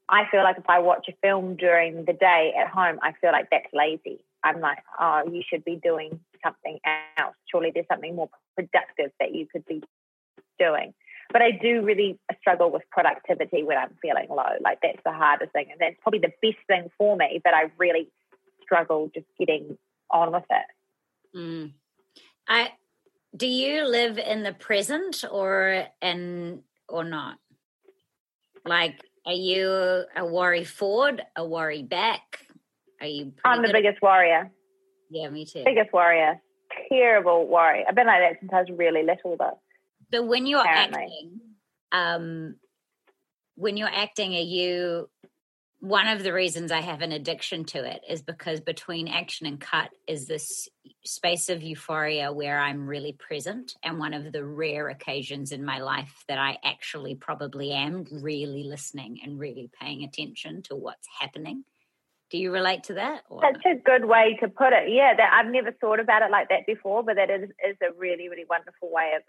[0.10, 3.32] I feel like if I watch a film during the day at home, I feel
[3.32, 4.24] like that's lazy.
[4.44, 6.80] I'm like, oh, you should be doing something
[7.18, 7.36] else.
[7.52, 9.82] Surely there's something more productive that you could be
[10.60, 10.94] doing.
[11.32, 14.58] But I do really struggle with productivity when I'm feeling low.
[14.62, 15.68] Like that's the hardest thing.
[15.72, 18.10] And that's probably the best thing for me, but I really
[18.62, 19.78] struggle just getting
[20.12, 21.38] on with it.
[21.38, 21.74] Mm.
[22.48, 22.74] I
[23.36, 27.38] do you live in the present or in or not?
[28.63, 32.40] Like, are you a worry forward, a worry back?
[33.02, 33.34] Are you?
[33.44, 34.52] I'm the biggest warrior.
[35.10, 35.64] Yeah, me too.
[35.66, 36.42] Biggest warrior.
[36.90, 37.84] Terrible worry.
[37.88, 39.60] I've been like that since I was really little, though.
[40.14, 41.04] So when you're apparently.
[41.04, 41.40] acting,
[41.92, 42.56] um,
[43.56, 45.10] when you're acting, are you
[45.86, 49.62] one of the reasons I have an addiction to it is because between action and
[49.62, 50.67] cut is this
[51.06, 55.78] space of euphoria where I'm really present, and one of the rare occasions in my
[55.78, 61.63] life that I actually probably am really listening and really paying attention to what's happening.
[62.32, 63.21] Do you relate to that?
[63.39, 64.91] That's a good way to put it.
[64.91, 67.93] Yeah, that I've never thought about it like that before, but that is, is a
[67.95, 69.21] really, really wonderful way of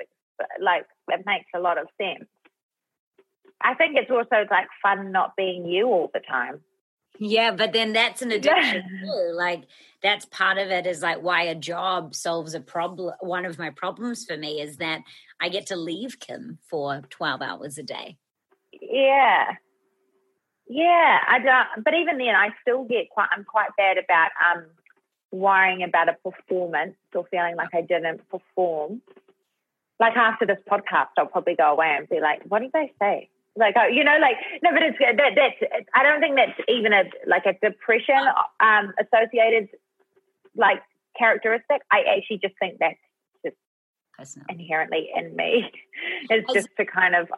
[0.62, 2.24] like it makes a lot of sense.
[3.60, 6.60] I think it's also like fun not being you all the time.
[7.18, 9.00] Yeah, but then that's an addiction yeah.
[9.00, 9.32] too.
[9.34, 9.64] Like
[10.02, 13.14] that's part of it is like why a job solves a problem.
[13.20, 15.00] One of my problems for me is that
[15.40, 18.18] I get to leave Kim for 12 hours a day.
[18.80, 19.52] Yeah.
[20.68, 24.66] Yeah, I don't but even then I still get quite I'm quite bad about um
[25.30, 29.00] worrying about a performance or feeling like I didn't perform.
[30.00, 33.30] Like after this podcast I'll probably go away and be like, what did they say?
[33.56, 36.92] Like, uh, you know, like, no, but it's that, that's, I don't think that's even
[36.92, 38.20] a, like a depression
[38.60, 39.68] um, associated,
[40.54, 40.82] like,
[41.18, 41.80] characteristic.
[41.90, 42.98] I actually just think that's
[43.42, 45.70] just inherently in me.
[46.30, 47.28] it's just to kind of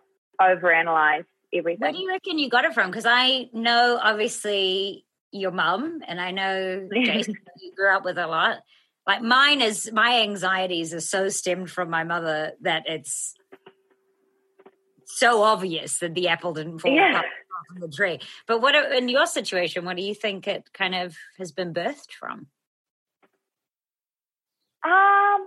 [0.41, 1.81] overanalyze everything.
[1.81, 2.91] Where do you reckon you got it from?
[2.91, 8.27] Because I know, obviously, your mum, and I know Jason, you grew up with a
[8.27, 8.59] lot.
[9.07, 13.35] Like mine is, my anxieties are so stemmed from my mother that it's
[15.09, 17.23] so obvious that the apple didn't fall yeah.
[17.69, 18.21] from the tree.
[18.47, 19.85] But what in your situation?
[19.85, 22.47] What do you think it kind of has been birthed from?
[24.85, 25.47] Um,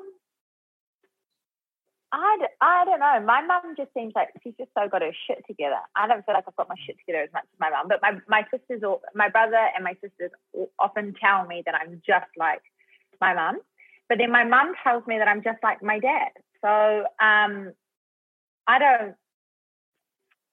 [2.11, 3.21] I, I don't know.
[3.25, 5.77] My mum just seems like she's just so got her shit together.
[5.95, 8.01] I don't feel like I've got my shit together as much as my mum, but
[8.01, 10.31] my my sisters, or my brother and my sisters
[10.77, 12.61] often tell me that I'm just like
[13.21, 13.59] my mum.
[14.09, 16.31] But then my mum tells me that I'm just like my dad.
[16.61, 17.71] So um,
[18.67, 19.15] I don't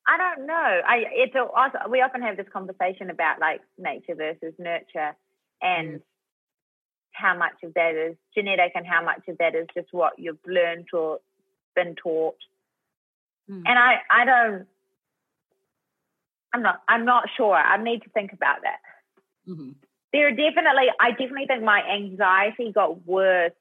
[0.09, 0.55] I don't know.
[0.55, 5.15] I it's also we often have this conversation about like nature versus nurture,
[5.61, 6.03] and mm.
[7.13, 10.39] how much of that is genetic and how much of that is just what you've
[10.47, 11.19] learned or
[11.77, 12.39] been taught.
[13.51, 13.65] Mm.
[13.67, 14.67] And I I don't.
[16.55, 16.81] I'm not.
[16.89, 17.55] I'm not sure.
[17.55, 18.79] I need to think about that.
[19.47, 19.73] Mm-hmm.
[20.15, 20.87] There are definitely.
[20.99, 23.53] I definitely think my anxiety got worse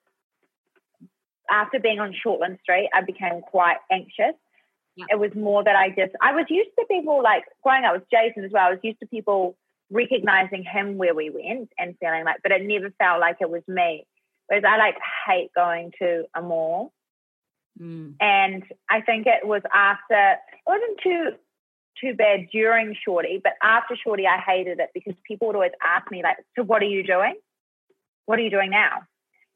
[1.49, 2.89] after being on Shortland Street.
[2.93, 4.35] I became quite anxious
[4.97, 5.05] yeah.
[5.11, 8.09] It was more that I just, I was used to people like growing up with
[8.11, 8.67] Jason as well.
[8.67, 9.55] I was used to people
[9.89, 13.61] recognizing him where we went and feeling like, but it never felt like it was
[13.67, 14.05] me.
[14.47, 14.95] Whereas I like
[15.27, 16.91] hate going to a mall.
[17.79, 18.15] Mm.
[18.19, 21.37] And I think it was after, it wasn't too,
[22.01, 26.09] too bad during Shorty, but after Shorty, I hated it because people would always ask
[26.11, 27.35] me like, so what are you doing?
[28.25, 29.03] What are you doing now?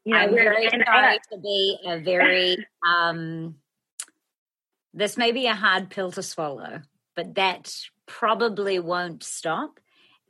[0.04, 3.56] You know, I'm very sorry to be a very, um,
[4.94, 6.82] this may be a hard pill to swallow,
[7.16, 7.74] but that
[8.06, 9.80] probably won't stop.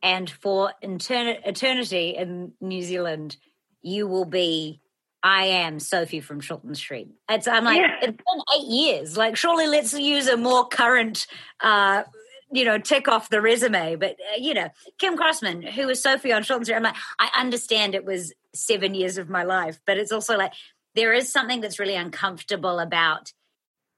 [0.02, 3.36] And for eternity in New Zealand,
[3.82, 4.80] you will be.
[5.24, 7.08] I am Sophie from Shortland Street.
[7.28, 7.96] It's I'm like yeah.
[8.02, 9.16] it's been eight years.
[9.16, 11.28] Like surely let's use a more current,
[11.60, 12.02] uh,
[12.50, 13.94] you know, tick off the resume.
[13.94, 16.74] But uh, you know, Kim Crossman, who was Sophie on Shortland Street.
[16.74, 20.54] I'm like, I understand it was seven years of my life, but it's also like
[20.96, 23.32] there is something that's really uncomfortable about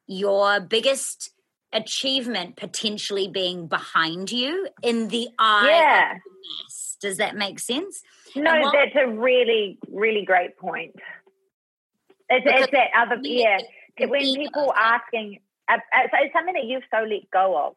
[0.07, 1.31] your biggest
[1.73, 6.13] achievement potentially being behind you in the eye yeah.
[6.13, 6.31] of the
[6.63, 6.97] mass.
[7.01, 8.03] Does that make sense?
[8.37, 10.95] No, what, that's a really, really great point.
[12.29, 13.59] It's, it's that other, yeah.
[13.99, 17.75] When people asking, uh, uh, it's something that you've so let go of.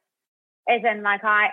[0.69, 1.49] As in, like, I,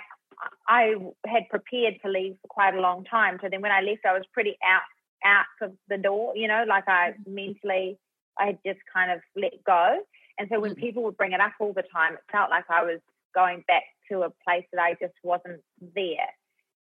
[0.69, 0.95] I
[1.27, 3.39] had prepared to leave for quite a long time.
[3.41, 4.83] So then when I left, I was pretty out,
[5.25, 7.35] out of the door, you know, like I mm-hmm.
[7.35, 7.99] mentally,
[8.39, 9.99] I had just kind of let go.
[10.39, 10.79] And so when mm.
[10.79, 13.01] people would bring it up all the time, it felt like I was
[13.35, 15.63] going back to a place that I just wasn't
[15.95, 16.31] there.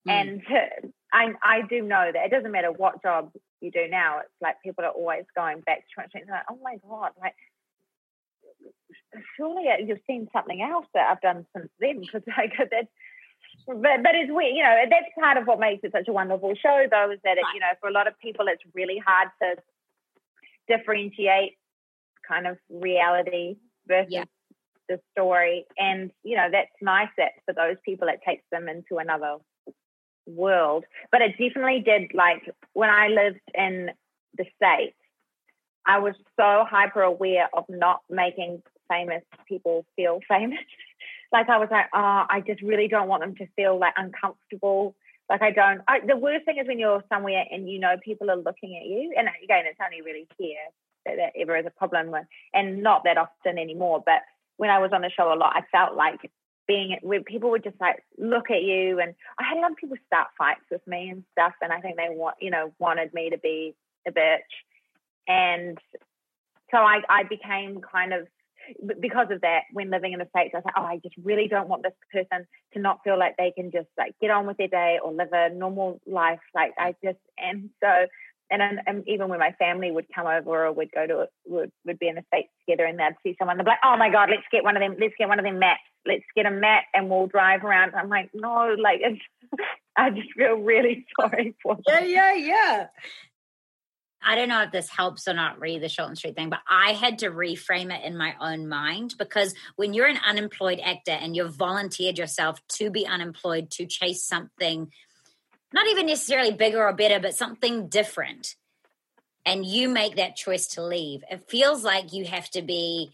[0.09, 0.13] Mm.
[0.13, 0.43] And
[1.13, 4.57] I, I do know that it doesn't matter what job you do now, it's like
[4.65, 6.25] people are always going back to it.
[6.31, 7.35] Like, oh my God, like,
[9.37, 12.89] surely you've seen something else that I've done since then because like that's
[13.67, 16.55] but, but it's weird, you know, that's part of what makes it such a wonderful
[16.55, 19.29] show, though, is that, it, you know, for a lot of people, it's really hard
[19.43, 19.57] to
[20.67, 21.57] differentiate
[22.31, 23.57] kind of reality
[23.87, 24.25] versus yeah.
[24.89, 25.67] the story.
[25.77, 29.37] And, you know, that's nice that for those people it takes them into another
[30.27, 30.85] world.
[31.11, 33.91] But it definitely did like when I lived in
[34.37, 34.97] the States,
[35.87, 40.59] I was so hyper aware of not making famous people feel famous.
[41.33, 44.95] like I was like, oh, I just really don't want them to feel like uncomfortable.
[45.29, 45.81] Like I don't.
[45.87, 48.87] I, the worst thing is when you're somewhere and you know people are looking at
[48.87, 49.15] you.
[49.17, 50.67] And again, it's only really here
[51.07, 52.15] that ever is a problem
[52.55, 54.03] and not that often anymore.
[54.05, 54.23] But
[54.57, 56.31] when I was on the show a lot, I felt like
[56.67, 59.77] being where people would just like look at you, and I had a lot of
[59.77, 63.13] people start fights with me and stuff, and I think they want you know wanted
[63.13, 63.75] me to be
[64.07, 64.39] a bitch,
[65.27, 65.79] and
[66.71, 68.29] so I I became kind of
[69.01, 71.49] because of that, when living in the States, I was like, oh, I just really
[71.49, 74.57] don't want this person to not feel like they can just like get on with
[74.57, 76.41] their day or live a normal life.
[76.55, 78.07] Like I just, and so,
[78.51, 81.99] and, and even when my family would come over or we'd go to, would, would
[81.99, 84.29] be in the States together and they'd see someone, they'd be like, oh my God,
[84.31, 85.81] let's get one of them, let's get one of them mats.
[86.07, 87.95] Let's get a mat and we'll drive around.
[87.95, 89.01] I'm like, no, like,
[89.97, 91.83] I just feel really sorry for them.
[91.87, 92.87] Yeah, yeah, yeah.
[94.23, 96.93] I don't know if this helps or not, read the Shortland Street thing, but I
[96.93, 101.35] had to reframe it in my own mind because when you're an unemployed actor and
[101.35, 104.93] you've volunteered yourself to be unemployed to chase something,
[105.73, 108.57] not even necessarily bigger or better, but something different,
[109.47, 113.13] and you make that choice to leave, it feels like you have to be,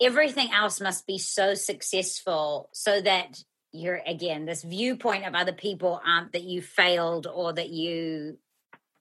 [0.00, 3.42] everything else must be so successful so that
[3.72, 8.38] you're, again, this viewpoint of other people aren't that you failed or that you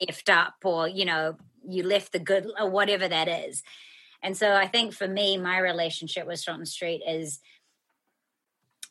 [0.01, 1.37] effed up or you know
[1.67, 3.63] you left the good or whatever that is.
[4.21, 7.39] And so i think for me my relationship with Shortland Street is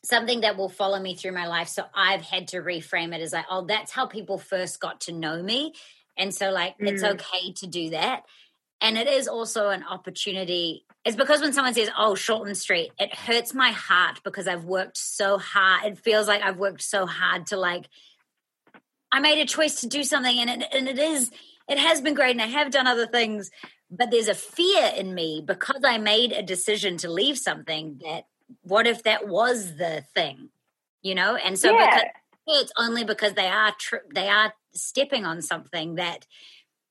[0.03, 1.67] something that will follow me through my life.
[1.67, 5.11] So i've had to reframe it as like oh that's how people first got to
[5.11, 5.73] know me.
[6.17, 6.87] And so like mm.
[6.87, 8.23] it's okay to do that.
[8.81, 13.13] And it is also an opportunity it's because when someone says oh Shortland Street it
[13.13, 17.47] hurts my heart because i've worked so hard it feels like i've worked so hard
[17.47, 17.89] to like
[19.13, 21.31] I made a choice to do something and it, and it is
[21.69, 23.51] it has been great and I have done other things
[23.91, 28.25] but there's a fear in me because I made a decision to leave something that
[28.61, 30.49] what if that was the thing
[31.01, 31.95] you know and so yeah.
[31.95, 32.09] because
[32.45, 36.25] it's only because they are tr- they are stepping on something that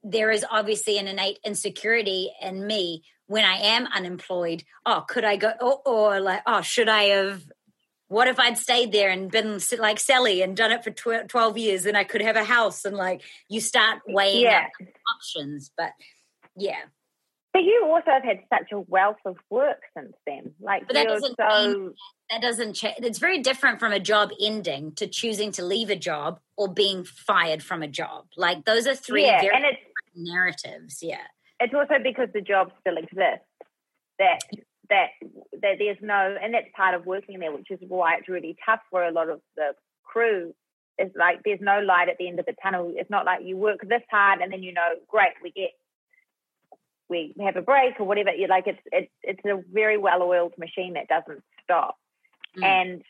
[0.02, 4.64] there is obviously an innate insecurity in me when I am unemployed.
[4.84, 5.52] Oh, could I go?
[5.60, 7.42] Or, or like, oh, should I have
[8.08, 11.56] what if I'd stayed there and been like Sally and done it for tw- 12
[11.56, 14.66] years and I could have a house and like you start weighing yeah.
[15.16, 15.70] options.
[15.76, 15.92] But
[16.54, 16.82] yeah.
[17.52, 20.54] But you also have had such a wealth of work since then.
[20.58, 21.92] Like, but that doesn't so...
[22.30, 22.96] that doesn't change.
[22.98, 27.04] It's very different from a job ending to choosing to leave a job or being
[27.04, 28.24] fired from a job.
[28.38, 29.82] Like those are three yeah, very it's,
[30.14, 31.02] narratives.
[31.02, 31.26] Yeah.
[31.60, 33.46] It's also because the job still exists
[34.18, 34.40] that
[34.88, 35.10] that
[35.60, 38.80] that there's no, and that's part of working there, which is why it's really tough
[38.90, 39.72] for a lot of the
[40.04, 40.54] crew.
[40.98, 42.92] Is like there's no light at the end of the tunnel.
[42.96, 45.70] It's not like you work this hard and then you know, great, we get
[47.08, 48.32] we have a break or whatever.
[48.32, 51.98] You like it's it's it's a very well oiled machine that doesn't stop.
[52.58, 52.64] Mm.
[52.64, 53.02] And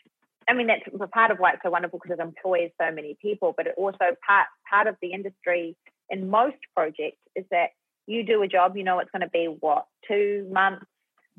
[0.49, 3.53] I mean that's part of why it's so wonderful because it employs so many people.
[3.55, 5.75] But it also part part of the industry
[6.09, 7.69] in most projects is that
[8.05, 10.85] you do a job, you know it's going to be what two months,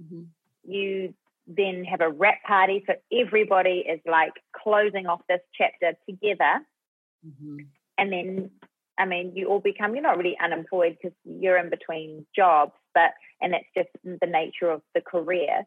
[0.00, 0.22] Mm-hmm.
[0.70, 1.14] You
[1.46, 2.84] then have a wrap party.
[2.86, 6.64] So everybody is like closing off this chapter together.
[7.26, 7.58] Mm-hmm.
[7.98, 8.50] And then,
[8.98, 13.10] I mean, you all become, you're not really unemployed because you're in between jobs, but,
[13.40, 15.64] and that's just the nature of the career.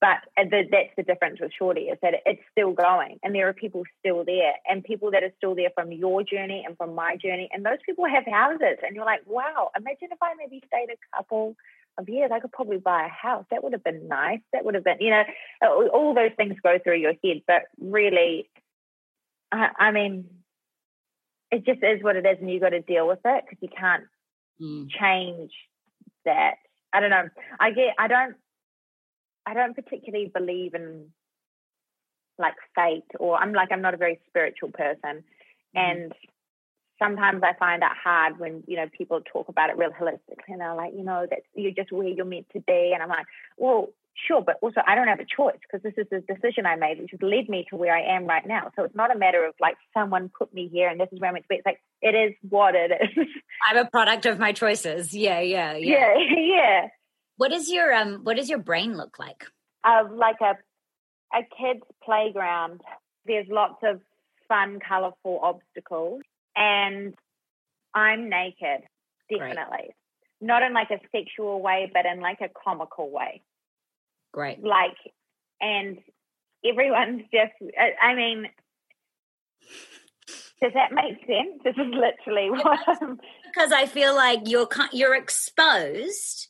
[0.00, 3.54] But the, that's the difference with Shorty is that it's still going and there are
[3.54, 7.16] people still there and people that are still there from your journey and from my
[7.16, 7.48] journey.
[7.52, 11.16] And those people have houses and you're like, wow, imagine if I maybe stayed a
[11.16, 11.56] couple
[11.96, 13.46] of years, I could probably buy a house.
[13.50, 14.40] That would have been nice.
[14.52, 15.24] That would have been, you know,
[15.88, 17.42] all those things go through your head.
[17.46, 18.50] But really,
[19.52, 20.26] I, I mean,
[21.50, 23.68] it just is what it is, and you got to deal with it because you
[23.68, 24.04] can't
[24.60, 24.88] mm.
[24.90, 25.52] change
[26.24, 26.54] that.
[26.92, 27.28] I don't know.
[27.58, 27.94] I get.
[27.98, 28.36] I don't.
[29.46, 31.06] I don't particularly believe in
[32.38, 35.22] like fate, or I'm like I'm not a very spiritual person, mm.
[35.74, 36.12] and
[36.98, 40.60] sometimes I find that hard when, you know, people talk about it real holistically and
[40.60, 42.92] they're like, you know, that you're just where you're meant to be.
[42.94, 43.26] And I'm like,
[43.56, 43.88] well,
[44.26, 47.00] sure, but also I don't have a choice because this is the decision I made,
[47.00, 48.70] which has led me to where I am right now.
[48.76, 51.30] So it's not a matter of like someone put me here and this is where
[51.30, 51.42] I'm be.
[51.50, 53.26] It's like it is what it is.
[53.68, 55.14] I'm a product of my choices.
[55.14, 56.14] Yeah, yeah, yeah.
[56.16, 56.88] Yeah, yeah.
[57.36, 59.44] What is your um what does your brain look like?
[59.82, 60.56] Uh, like a
[61.36, 62.80] a kid's playground.
[63.26, 64.00] There's lots of
[64.48, 66.22] fun, colourful obstacles
[66.56, 67.14] and
[67.94, 68.82] I'm naked,
[69.30, 69.94] definitely.
[70.40, 73.42] Not in like a sexual way, but in like a comical way.
[74.34, 74.64] Great.
[74.64, 74.96] Like,
[75.60, 75.98] and
[76.64, 77.52] everyone's just,
[78.02, 78.48] I mean,
[80.64, 81.60] Does that make sense?
[81.62, 82.78] This is literally what.
[82.88, 83.20] I'm...
[83.46, 86.48] Because I feel like you're you're exposed,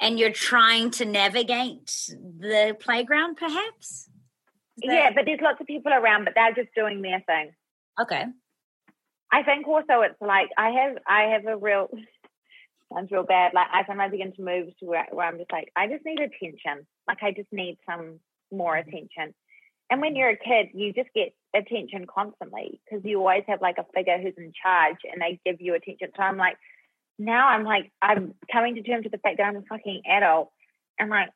[0.00, 1.86] and you're trying to navigate
[2.18, 4.08] the playground, perhaps.
[4.78, 4.92] That...
[4.92, 7.52] Yeah, but there's lots of people around, but they're just doing their thing.
[8.00, 8.24] Okay.
[9.30, 11.88] I think also it's like I have I have a real
[12.92, 13.52] sounds real bad.
[13.54, 16.20] Like I sometimes begin to move to where, where I'm just like I just need
[16.20, 16.86] attention.
[17.06, 18.20] Like I just need some
[18.52, 18.88] more mm-hmm.
[18.88, 19.34] attention.
[19.90, 23.78] And when you're a kid, you just get attention constantly because you always have like
[23.78, 26.08] a figure who's in charge and they give you attention.
[26.14, 26.56] So I'm like,
[27.18, 30.50] now I'm like, I'm coming to terms with the fact that I'm a fucking adult
[30.98, 31.30] and like,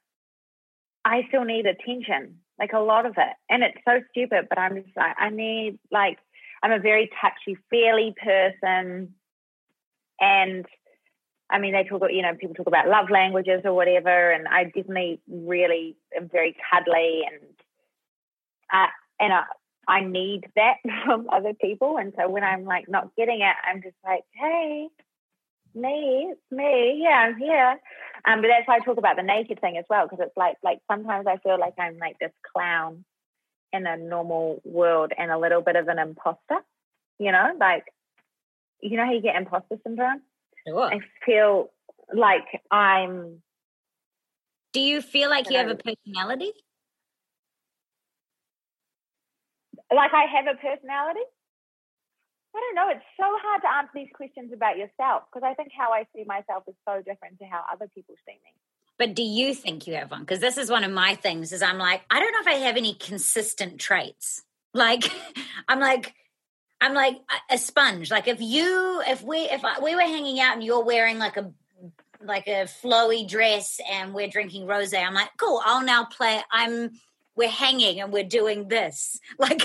[1.04, 3.34] I still need attention, like a lot of it.
[3.50, 6.18] And it's so stupid, but I'm just like, I need, like,
[6.62, 9.14] I'm a very touchy feely person.
[10.20, 10.66] And
[11.52, 14.30] I mean, they talk, you know, people talk about love languages or whatever.
[14.30, 17.42] And I definitely really am very cuddly and,
[18.72, 18.86] uh,
[19.20, 19.42] and I,
[19.86, 21.98] I need that from other people.
[21.98, 24.88] And so when I'm like not getting it, I'm just like, hey,
[25.74, 27.80] me, it's me, yeah, I'm here.
[28.24, 30.56] Um, but that's why I talk about the naked thing as well, because it's like
[30.62, 33.04] like sometimes I feel like I'm like this clown
[33.72, 36.60] in a normal world and a little bit of an imposter,
[37.18, 37.84] you know, like
[38.80, 40.22] you know how you get imposter syndrome?
[40.66, 40.84] Sure.
[40.84, 41.70] I feel
[42.14, 43.42] like I'm
[44.72, 46.52] Do you feel like you, know, have a personality?
[49.94, 51.20] Like I have a personality?
[52.54, 52.90] I don't know.
[52.90, 56.24] It's so hard to answer these questions about yourself because I think how I see
[56.24, 58.52] myself is so different to how other people see me.
[58.98, 60.20] But do you think you have one?
[60.20, 61.52] Because this is one of my things.
[61.52, 64.42] Is I'm like I don't know if I have any consistent traits.
[64.74, 65.10] Like
[65.68, 66.14] I'm like
[66.82, 67.18] I'm like
[67.48, 68.10] a sponge.
[68.10, 71.36] Like if you if we if I, we were hanging out and you're wearing like
[71.36, 71.52] a
[72.20, 75.62] like a flowy dress and we're drinking rosé, I'm like cool.
[75.64, 76.40] I'll now play.
[76.50, 76.90] I'm
[77.36, 79.20] we're hanging and we're doing this.
[79.38, 79.64] Like,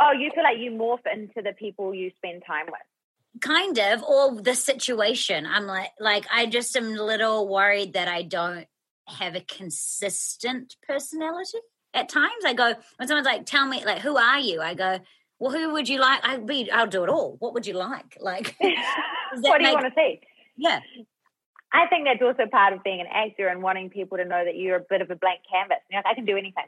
[0.00, 3.42] oh, you feel like you morph into the people you spend time with.
[3.42, 5.44] Kind of, or the situation.
[5.44, 8.66] I'm like, like I just am a little worried that I don't
[9.06, 11.58] have a consistent personality.
[11.92, 15.00] At times, I go when someone's like, "Tell me, like, who are you?" I go,
[15.38, 17.36] "Well, who would you like?" I be, I'll do it all.
[17.38, 18.16] What would you like?
[18.20, 20.20] Like, what do make, you want to see?
[20.56, 20.80] Yeah,
[21.74, 24.56] I think that's also part of being an actor and wanting people to know that
[24.56, 25.78] you're a bit of a blank canvas.
[25.90, 26.66] You're like, I can do anything.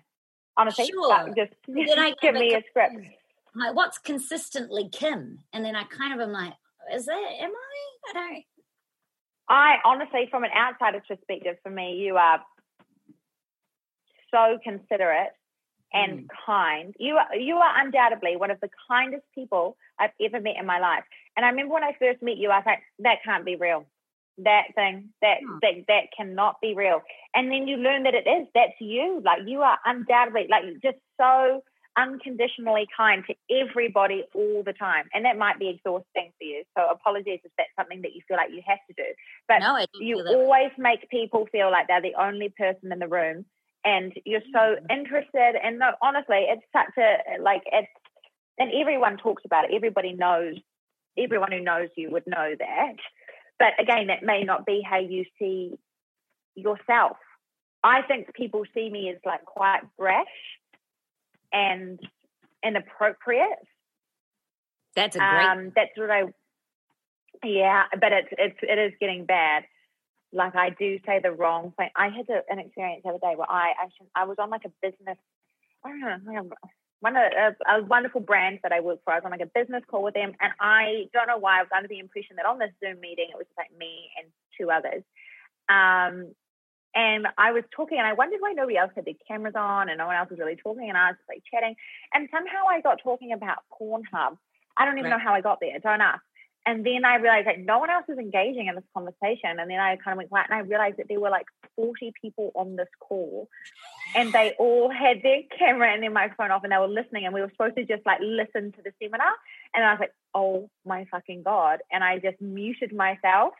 [0.56, 1.12] Honestly, sure.
[1.12, 1.52] Uh, just
[2.20, 2.96] give me a script.
[2.96, 5.38] I'm like, what's consistently Kim?
[5.52, 6.54] And then I kind of am like,
[6.92, 8.10] is that, am I?
[8.10, 8.44] I don't.
[9.48, 12.40] I honestly, from an outsider's perspective, for me, you are
[14.32, 15.30] so considerate
[15.92, 16.26] and mm.
[16.44, 16.94] kind.
[16.98, 20.78] You are you are undoubtedly one of the kindest people I've ever met in my
[20.78, 21.04] life.
[21.36, 23.86] And I remember when I first met you, I was like, that can't be real
[24.38, 25.58] that thing that hmm.
[25.62, 27.00] that that cannot be real
[27.34, 30.98] and then you learn that it is that's you like you are undoubtedly like just
[31.18, 31.62] so
[31.98, 36.84] unconditionally kind to everybody all the time and that might be exhausting for you so
[36.90, 39.08] apologies if that's something that you feel like you have to do
[39.48, 43.46] but no, you always make people feel like they're the only person in the room
[43.86, 44.78] and you're so mm.
[44.90, 47.88] interested and no honestly it's such a like it's
[48.58, 50.56] and everyone talks about it everybody knows
[51.16, 52.96] everyone who knows you would know that
[53.58, 55.78] but again, that may not be how you see
[56.54, 57.16] yourself.
[57.82, 60.26] I think people see me as like quite brash
[61.52, 61.98] and
[62.64, 63.58] inappropriate.
[64.94, 65.44] That's a great.
[65.44, 66.24] Um, that's what I.
[67.44, 69.64] Yeah, but it's it's it is getting bad.
[70.32, 71.90] Like I do say the wrong thing.
[71.96, 74.64] I had a, an experience the other day where I actually I was on like
[74.64, 75.18] a business.
[75.84, 76.50] I don't know
[77.00, 79.12] one of a, a, wonderful brand that I work for.
[79.12, 81.62] I was on like a business call with them, and I don't know why I
[81.62, 84.26] was under the impression that on this Zoom meeting it was just like me and
[84.58, 85.02] two others.
[85.68, 86.34] Um,
[86.94, 89.98] and I was talking, and I wondered why nobody else had their cameras on, and
[89.98, 91.76] no one else was really talking, and I was just like chatting,
[92.14, 94.38] and somehow I got talking about Pornhub.
[94.76, 95.18] I don't even right.
[95.18, 95.78] know how I got there.
[95.78, 96.22] Don't ask.
[96.66, 99.60] And then I realized that no one else was engaging in this conversation.
[99.60, 101.46] And then I kind of went quiet and I realized that there were like
[101.76, 103.48] 40 people on this call
[104.16, 107.24] and they all had their camera and their microphone off and they were listening.
[107.24, 109.30] And we were supposed to just like listen to the seminar.
[109.74, 111.78] And I was like, oh my fucking God.
[111.92, 113.52] And I just muted myself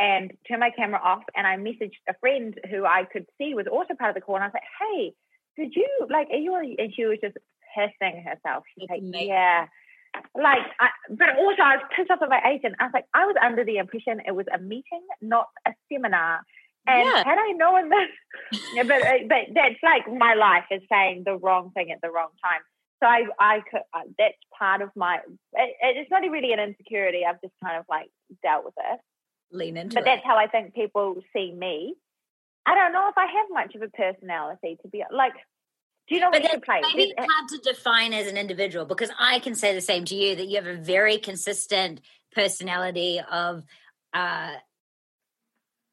[0.00, 1.22] and turned my camera off.
[1.36, 4.34] And I messaged a friend who I could see was also part of the call.
[4.34, 5.14] And I was like, hey,
[5.56, 7.36] did you like, are you, and she was just
[7.78, 8.64] pissing herself.
[8.76, 9.66] She's like, yeah
[10.34, 12.76] like, I, but also I was pissed off at my agent.
[12.80, 16.40] I was like, I was under the impression it was a meeting, not a seminar.
[16.86, 17.24] And yeah.
[17.24, 21.36] had I known this, yeah, but uh, but that's like my life is saying the
[21.36, 22.60] wrong thing at the wrong time.
[23.02, 25.16] So I I could uh, that's part of my.
[25.52, 27.22] It, it's not really an insecurity.
[27.28, 28.10] I've just kind of like
[28.42, 29.00] dealt with it.
[29.52, 29.94] Lean into it.
[29.94, 30.04] but it.
[30.06, 31.94] that's how I think people see me.
[32.64, 35.34] I don't know if I have much of a personality to be like
[36.10, 36.80] Do you know but what you play?
[36.82, 40.14] Maybe it's hard to define as an individual because I can say the same to
[40.16, 42.00] you that you have a very consistent
[42.34, 43.62] personality of
[44.12, 44.54] uh,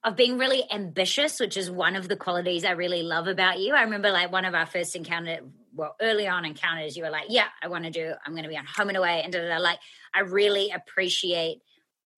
[0.03, 3.75] of being really ambitious, which is one of the qualities I really love about you.
[3.75, 5.41] I remember like one of our first encounter,
[5.75, 8.11] well, early on encounters, you were like, "Yeah, I want to do.
[8.25, 9.57] I'm going to be on home and away," and da, da, da.
[9.59, 9.77] like
[10.15, 11.61] I really appreciate.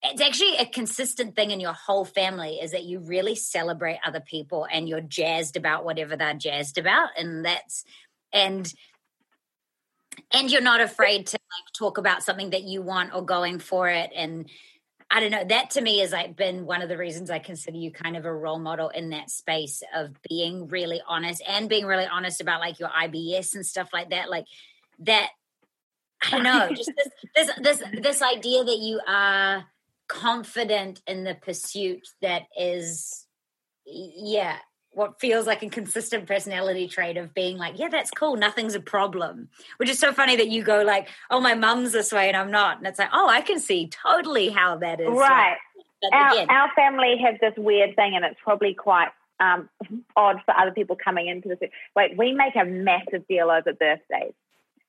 [0.02, 4.20] It's actually a consistent thing in your whole family is that you really celebrate other
[4.20, 7.84] people and you're jazzed about whatever they're jazzed about, and that's
[8.32, 8.72] and
[10.32, 13.88] and you're not afraid to like talk about something that you want or going for
[13.88, 14.48] it and
[15.12, 15.44] I don't know.
[15.44, 18.24] That to me has like been one of the reasons I consider you kind of
[18.24, 22.60] a role model in that space of being really honest and being really honest about
[22.60, 24.30] like your IBS and stuff like that.
[24.30, 24.44] Like
[25.00, 25.30] that,
[26.22, 29.64] I don't know, just this this this this idea that you are
[30.10, 33.26] confident in the pursuit that is,
[33.86, 34.56] yeah,
[34.92, 38.80] what feels like a consistent personality trait of being like, yeah, that's cool, nothing's a
[38.80, 39.48] problem.
[39.76, 42.50] Which is so funny that you go like, oh, my mum's this way and I'm
[42.50, 45.08] not, and it's like, oh, I can see totally how that is.
[45.08, 45.56] Right.
[46.12, 49.68] Our, again, our family has this weird thing, and it's probably quite um,
[50.16, 51.70] odd for other people coming into this.
[51.94, 54.32] Wait, we make a massive deal over birthdays.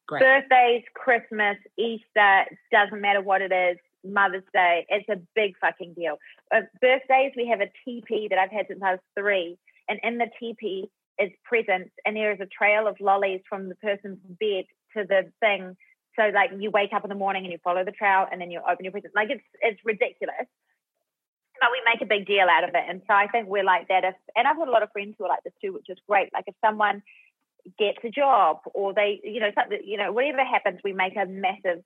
[0.08, 0.22] Great.
[0.22, 3.78] Birthdays, Christmas, Easter, doesn't matter what it is.
[4.04, 6.18] Mother's Day, it's a big fucking deal.
[6.54, 9.58] Uh, birthdays, we have a TP that I've had since I was three
[9.92, 10.90] and in the teepee
[11.20, 15.32] is presents, and there is a trail of lollies from the person's bed to the
[15.42, 15.76] thing.
[16.18, 18.52] So like you wake up in the morning and you follow the trail, and then
[18.52, 19.14] you open your present.
[19.16, 20.48] Like it's it's ridiculous,
[21.60, 22.84] but we make a big deal out of it.
[22.88, 24.06] And so I think we're like that.
[24.06, 25.98] If and I've got a lot of friends who are like this too, which is
[26.08, 26.30] great.
[26.34, 27.04] Like if someone
[27.78, 31.26] gets a job or they, you know, something, you know, whatever happens, we make a
[31.26, 31.84] massive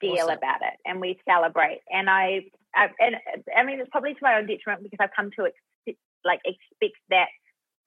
[0.00, 0.38] deal awesome.
[0.38, 1.80] about it and we celebrate.
[1.90, 3.16] And I, I, and
[3.56, 6.98] I mean, it's probably to my own detriment because I've come to ex- like expect
[7.10, 7.28] that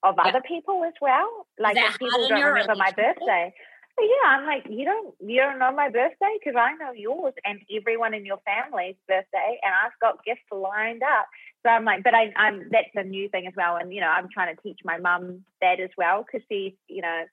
[0.03, 0.29] of yeah.
[0.29, 1.47] other people as well.
[1.59, 3.53] Like if people don't remember my birthday.
[3.95, 7.33] But yeah, I'm like, you don't you don't know my birthday because I know yours
[7.43, 11.27] and everyone in your family's birthday, and I've got gifts lined up.
[11.65, 14.07] So I'm like, but I, I'm that's a new thing as well, and you know,
[14.07, 17.25] I'm trying to teach my mum that as well because she's, you know,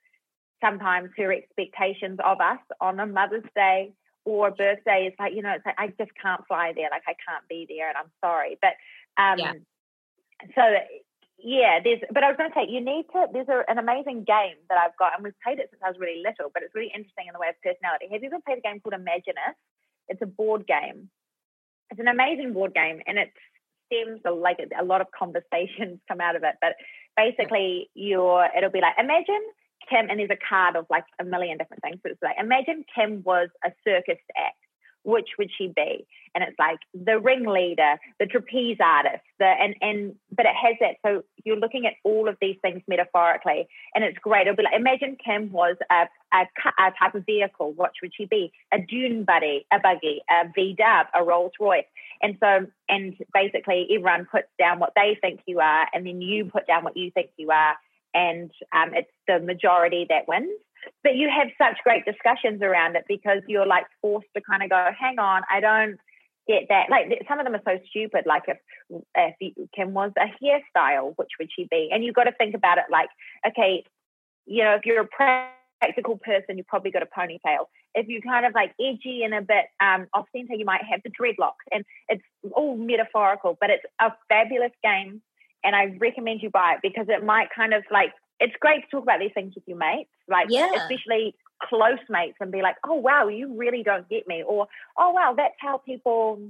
[0.60, 3.92] sometimes her expectations of us on a Mother's Day
[4.26, 7.14] or birthday is like, you know, it's like I just can't fly there, like I
[7.14, 8.74] can't be there, and I'm sorry, but
[9.16, 9.52] um, yeah.
[10.54, 10.62] so
[11.38, 14.24] yeah, there's, but I was going to say, you need to, there's a, an amazing
[14.24, 16.74] game that I've got, and we've played it since I was really little, but it's
[16.74, 18.08] really interesting in the way of personality.
[18.10, 19.56] Have you ever played a game called Imagine If?
[20.08, 21.08] It's a board game.
[21.90, 23.30] It's an amazing board game, and it
[23.86, 26.56] stems like a lot of conversations come out of it.
[26.60, 26.74] But
[27.16, 29.44] basically, you're, it'll be like, imagine
[29.88, 31.98] Kim, and there's a card of like a million different things.
[32.02, 34.56] So it's like, imagine Kim was a circus act
[35.06, 36.04] which would she be?
[36.34, 40.96] And it's like the ringleader, the trapeze artist, the and and but it has that.
[41.06, 44.42] So you're looking at all of these things metaphorically, and it's great.
[44.42, 46.46] It'll be like imagine Kim was a a,
[46.78, 47.72] a type of vehicle.
[47.72, 48.52] What would she be?
[48.74, 51.84] A dune buddy, a buggy, a V Dub, a Rolls Royce.
[52.20, 56.46] And so, and basically, everyone puts down what they think you are, and then you
[56.46, 57.76] put down what you think you are,
[58.16, 60.58] and um, it's the majority that wins
[61.02, 64.70] but you have such great discussions around it because you're like forced to kind of
[64.70, 65.98] go, hang on, I don't
[66.46, 66.90] get that.
[66.90, 68.24] Like some of them are so stupid.
[68.26, 68.58] Like if
[69.14, 71.90] if you, Kim was a hairstyle, which would she be?
[71.92, 73.08] And you've got to think about it like,
[73.46, 73.84] okay,
[74.46, 77.66] you know, if you're a practical person, you've probably got a ponytail.
[77.94, 81.00] If you're kind of like edgy and a bit um, off center, you might have
[81.02, 81.66] the dreadlocks.
[81.72, 85.22] And it's all metaphorical, but it's a fabulous game.
[85.66, 88.88] And I recommend you buy it because it might kind of like it's great to
[88.90, 90.70] talk about these things with your mates, like yeah.
[90.76, 95.10] especially close mates, and be like, "Oh wow, you really don't get me," or "Oh
[95.10, 96.40] wow, that's how people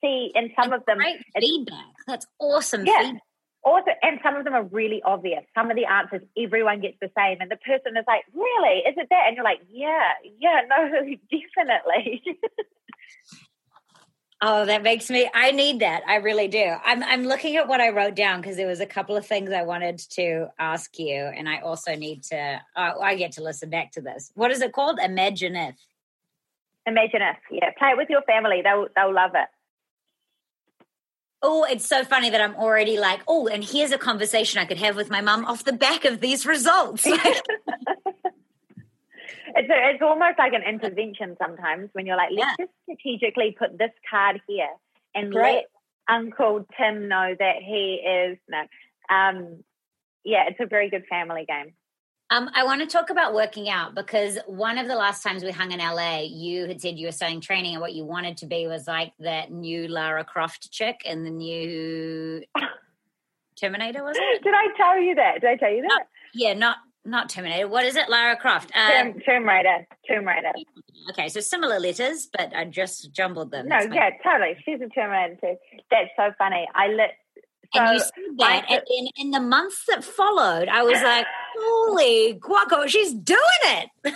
[0.00, 1.86] see." And some that's of them, great feedback.
[2.06, 2.84] That's awesome.
[2.84, 3.02] Yeah.
[3.02, 3.22] Feedback.
[3.64, 5.42] Also, and some of them are really obvious.
[5.56, 8.78] Some of the answers everyone gets the same, and the person is like, "Really?
[8.80, 10.88] Is it that?" And you're like, "Yeah, yeah, no,
[11.30, 12.22] definitely."
[14.42, 15.30] Oh, that makes me.
[15.34, 16.02] I need that.
[16.06, 16.74] I really do.
[16.84, 17.02] I'm.
[17.02, 19.62] I'm looking at what I wrote down because there was a couple of things I
[19.62, 22.60] wanted to ask you, and I also need to.
[22.76, 24.30] Uh, I get to listen back to this.
[24.34, 24.98] What is it called?
[25.02, 25.76] Imagine if.
[26.84, 27.36] Imagine if.
[27.50, 28.60] Yeah, play it with your family.
[28.62, 29.48] They'll they'll love it.
[31.42, 34.78] Oh, it's so funny that I'm already like, oh, and here's a conversation I could
[34.78, 37.06] have with my mum off the back of these results.
[39.54, 42.66] it's a, it's almost like an intervention sometimes when you're like, let's yeah.
[42.66, 44.68] just strategically put this card here
[45.14, 45.64] and let
[46.08, 48.62] Uncle Tim know that he is no.
[49.14, 49.64] Um,
[50.24, 51.74] yeah, it's a very good family game.
[52.28, 55.52] Um, I want to talk about working out because one of the last times we
[55.52, 58.46] hung in LA, you had said you were starting training, and what you wanted to
[58.46, 62.42] be was like that new Lara Croft chick and the new
[63.60, 64.42] Terminator, was it?
[64.42, 65.40] Did I tell you that?
[65.40, 65.88] Did I tell you that?
[65.88, 67.68] Not, yeah, not not Terminator.
[67.68, 68.08] What is it?
[68.08, 68.70] Lara Croft.
[68.74, 69.86] Uh, Tomb, Tomb Raider.
[70.08, 70.52] Tomb Raider.
[71.10, 73.68] Okay, so similar letters, but I just jumbled them.
[73.68, 74.56] No, yeah, totally.
[74.64, 75.56] She's a Raider too.
[75.90, 76.68] That's so funny.
[76.74, 77.10] I lit.
[77.74, 81.02] So and you said that, I, and in, in the months that followed, I was
[81.02, 81.26] like,
[81.58, 83.90] "Holy guaco, she's doing it!"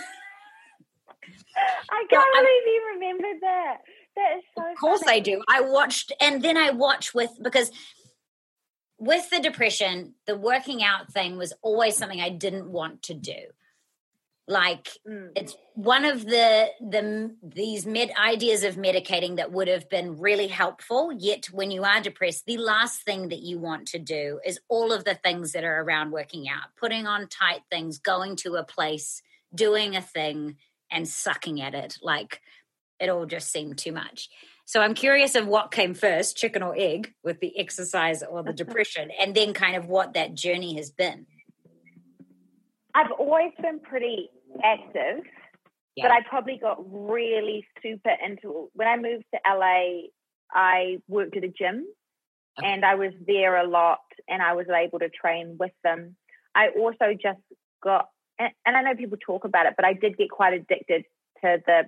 [1.91, 3.77] I can't so believe you remembered that.
[4.15, 4.71] That is so.
[4.71, 5.17] Of course, funny.
[5.17, 5.43] I do.
[5.49, 7.71] I watched, and then I watched with because
[9.01, 13.47] with the depression, the working out thing was always something I didn't want to do.
[14.47, 15.29] Like mm.
[15.35, 20.47] it's one of the the these med ideas of medicating that would have been really
[20.47, 21.11] helpful.
[21.17, 24.91] Yet when you are depressed, the last thing that you want to do is all
[24.91, 28.63] of the things that are around working out, putting on tight things, going to a
[28.63, 29.23] place,
[29.55, 30.57] doing a thing,
[30.91, 31.97] and sucking at it.
[32.03, 32.39] Like
[32.99, 34.29] it all just seemed too much.
[34.71, 38.53] So I'm curious of what came first, chicken or egg, with the exercise or the
[38.63, 41.25] depression, and then kind of what that journey has been.
[42.95, 44.29] I've always been pretty
[44.63, 45.25] active,
[45.97, 46.05] yeah.
[46.05, 50.03] but I probably got really super into when I moved to LA.
[50.53, 51.85] I worked at a gym
[52.57, 52.71] okay.
[52.71, 53.99] and I was there a lot
[54.29, 56.15] and I was able to train with them.
[56.55, 57.41] I also just
[57.83, 58.07] got,
[58.39, 61.03] and, and I know people talk about it, but I did get quite addicted
[61.41, 61.83] to the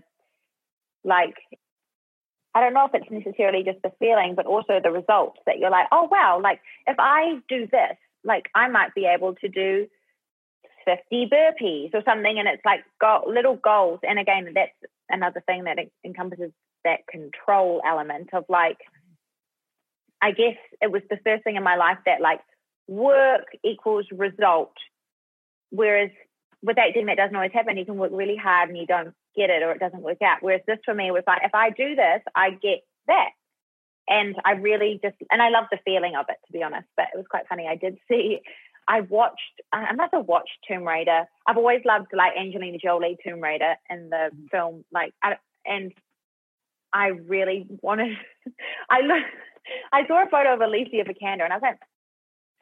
[1.06, 1.36] like
[2.56, 5.72] I don't know if it's necessarily just the feeling, but also the results that you're
[5.72, 9.88] like, oh, wow, like if I do this, like I might be able to do
[10.86, 12.38] 50 burpees or something.
[12.38, 14.00] And it's like got little goals.
[14.04, 14.72] And again, that's
[15.10, 16.52] another thing that encompasses
[16.84, 18.78] that control element of like,
[20.22, 22.42] I guess it was the first thing in my life that like
[22.88, 24.74] work equals result.
[25.72, 26.12] Whereas
[26.64, 27.78] with acting, that doesn't always happen.
[27.78, 30.38] You can work really hard and you don't get it or it doesn't work out.
[30.42, 33.30] Whereas this for me was like, if I do this, I get that.
[34.08, 36.88] And I really just, and I love the feeling of it, to be honest.
[36.96, 37.68] But it was quite funny.
[37.68, 38.40] I did see,
[38.88, 41.26] I watched, I must have watched Tomb Raider.
[41.48, 44.46] I've always loved like Angelina Jolie Tomb Raider in the mm-hmm.
[44.52, 45.94] film, like, I, and
[46.94, 48.18] I really wanted,
[48.90, 49.30] I looked,
[49.92, 51.80] I saw a photo of Alicia Vikander and I was like,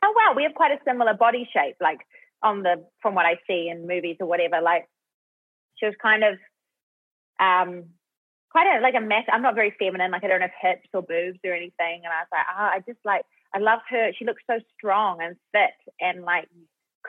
[0.04, 2.00] oh wow, we have quite a similar body shape, like
[2.44, 4.62] on the, from what I see in movies or whatever.
[4.62, 4.88] Like,
[5.78, 6.38] she was kind of
[7.40, 7.86] um,
[8.52, 9.26] quite a like a mess.
[9.32, 10.12] I'm not very feminine.
[10.12, 12.02] Like I don't have hips or boobs or anything.
[12.04, 13.24] And I was like, ah, oh, I just like
[13.54, 14.12] I love her.
[14.18, 16.48] She looks so strong and fit and like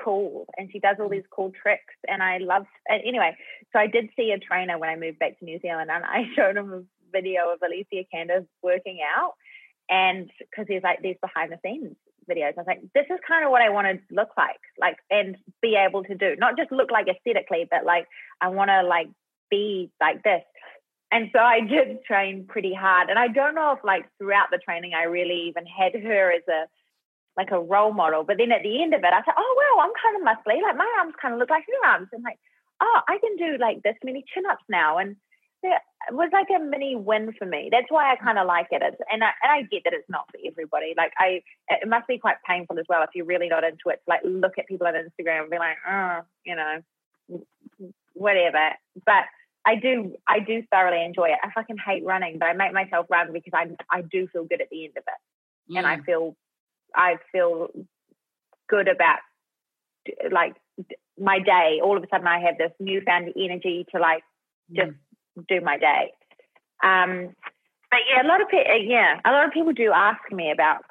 [0.02, 1.94] cool, and she does all these cool tricks.
[2.08, 2.64] And I love.
[2.88, 3.36] And anyway,
[3.72, 6.24] so I did see a trainer when I moved back to New Zealand, and I
[6.36, 9.34] showed him a video of Alicia Vikander working out,
[9.90, 11.96] and because he's like these behind the scenes
[12.30, 12.54] videos.
[12.56, 15.36] I was like, this is kind of what I want to look like, like, and
[15.60, 18.06] be able to do, not just look like aesthetically, but like
[18.40, 19.08] I want to like
[19.50, 20.42] be like this.
[21.10, 23.10] And so I did train pretty hard.
[23.10, 26.42] And I don't know if like throughout the training I really even had her as
[26.48, 26.66] a
[27.36, 28.24] like a role model.
[28.24, 30.62] But then at the end of it, I said, Oh wow, I'm kind of muscly.
[30.62, 32.08] Like my arms kind of look like her arms.
[32.12, 32.38] And like,
[32.80, 34.98] oh, I can do like this many chin ups now.
[34.98, 35.16] And
[35.62, 37.68] it was like a mini win for me.
[37.70, 38.82] That's why I kind of like it.
[38.84, 40.94] It's, and I and I get that it's not for everybody.
[40.96, 44.00] Like I, it must be quite painful as well if you're really not into it.
[44.04, 47.42] To like look at people on Instagram and be like, oh, you know,
[48.14, 48.70] whatever.
[49.06, 49.24] But
[49.64, 51.38] I do I do thoroughly enjoy it.
[51.42, 54.60] I fucking hate running, but I make myself run because I I do feel good
[54.60, 55.78] at the end of it, mm.
[55.78, 56.04] and I mm.
[56.04, 56.36] feel
[56.94, 57.68] I feel
[58.68, 59.18] good about
[60.30, 60.56] like
[61.18, 61.80] my day.
[61.82, 64.24] All of a sudden, I have this newfound energy to like
[64.74, 64.96] just mm.
[65.48, 66.12] Do my day.
[66.82, 67.34] Um,
[67.90, 70.84] but yeah, a lot of people yeah a lot of people do ask me about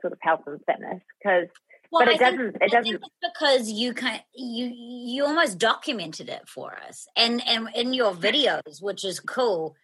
[0.00, 1.48] sort of health and fitness because
[1.90, 2.52] well, but it I doesn't.
[2.52, 3.02] Think, it doesn't.
[3.22, 8.82] because you kind you you almost documented it for us, and and in your videos,
[8.82, 9.76] which is cool.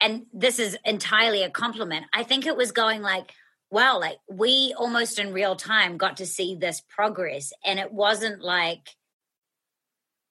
[0.00, 2.06] And this is entirely a compliment.
[2.12, 3.32] I think it was going like,
[3.68, 8.42] wow, like we almost in real time got to see this progress, and it wasn't
[8.42, 8.96] like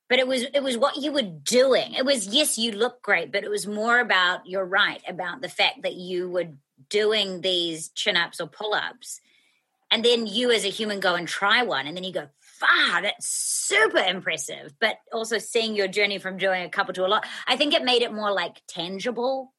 [0.10, 1.94] but it was it was what you were doing.
[1.94, 5.50] It was yes you look great but it was more about you're right about the
[5.50, 6.50] fact that you were
[6.90, 9.20] doing these chin-ups or pull-ups.
[9.90, 12.28] And then you as a human go and try one and then you go
[12.62, 14.74] wow that's super impressive.
[14.80, 17.84] But also seeing your journey from doing a couple to a lot i think it
[17.84, 19.54] made it more like tangible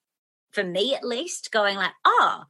[0.51, 2.44] for me at least going like oh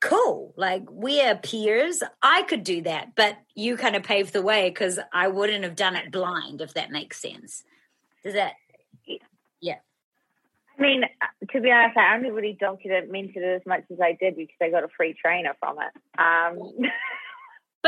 [0.00, 0.54] cool.
[0.56, 2.02] Like we're peers.
[2.22, 5.74] I could do that but you kind of paved the way because i wouldn't have
[5.74, 7.64] done it blind if that makes sense.
[8.24, 8.54] Does that
[9.60, 9.76] yeah.
[10.78, 11.02] I mean,
[11.50, 14.70] to be honest, I only really documented it as much as I did because I
[14.70, 16.20] got a free trainer from it.
[16.20, 16.72] Um,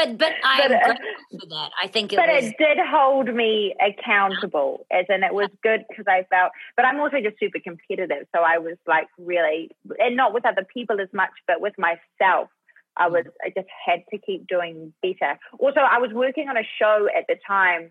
[0.01, 0.99] but but I'm but,
[1.41, 1.71] for that.
[1.81, 2.45] I think it but was...
[2.45, 6.53] it did hold me accountable, as in it was good because I felt.
[6.77, 10.67] But I'm also just super competitive, so I was like really, and not with other
[10.73, 12.49] people as much, but with myself.
[12.97, 15.39] I was I just had to keep doing better.
[15.59, 17.91] Also, I was working on a show at the time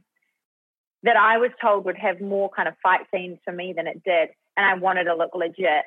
[1.03, 4.03] that I was told would have more kind of fight scenes for me than it
[4.03, 5.85] did, and I wanted to look legit.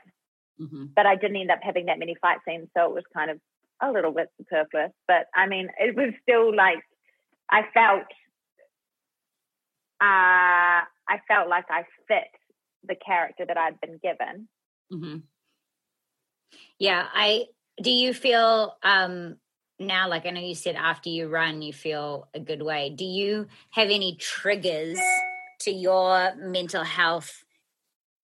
[0.61, 0.87] Mm-hmm.
[0.97, 3.39] But I didn't end up having that many fight scenes, so it was kind of
[3.83, 4.93] a little bit superfluous.
[5.09, 6.83] But I mean, it was still like
[7.51, 8.05] I felt
[10.01, 12.29] uh, I felt like I fit
[12.85, 14.49] the character that I'd been given.
[14.93, 15.19] Mm-hmm.
[16.79, 17.47] Yeah, I
[17.81, 17.91] do.
[17.91, 19.37] You feel um,
[19.79, 22.91] now, like I know you said after you run, you feel a good way.
[22.91, 24.99] Do you have any triggers
[25.61, 27.45] to your mental health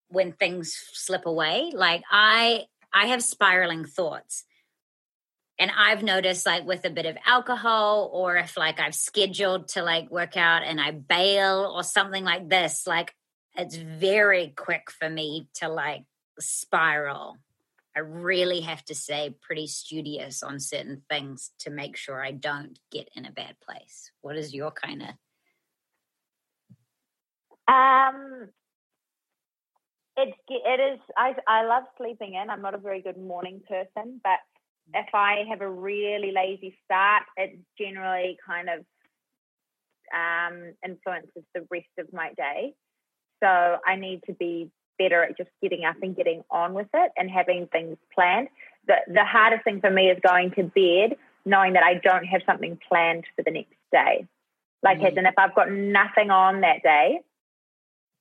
[0.08, 1.70] when things slip away?
[1.74, 4.44] Like I, I have spiraling thoughts
[5.58, 9.82] and i've noticed like with a bit of alcohol or if like i've scheduled to
[9.82, 13.14] like work out and i bail or something like this like
[13.58, 16.04] it's very quick for me to like
[16.38, 17.36] spiral.
[17.96, 22.78] I really have to stay pretty studious on certain things to make sure i don't
[22.92, 24.12] get in a bad place.
[24.20, 25.08] What is your kind of
[27.66, 28.48] um
[30.16, 32.50] it, it is I, I love sleeping in.
[32.50, 34.38] I'm not a very good morning person but
[34.94, 38.84] if I have a really lazy start, it generally kind of
[40.14, 42.74] um, influences the rest of my day.
[43.42, 47.12] So I need to be better at just getting up and getting on with it
[47.16, 48.48] and having things planned.
[48.86, 52.42] The the hardest thing for me is going to bed knowing that I don't have
[52.46, 54.26] something planned for the next day.
[54.82, 55.06] Like, mm-hmm.
[55.06, 57.20] as in, if I've got nothing on that day,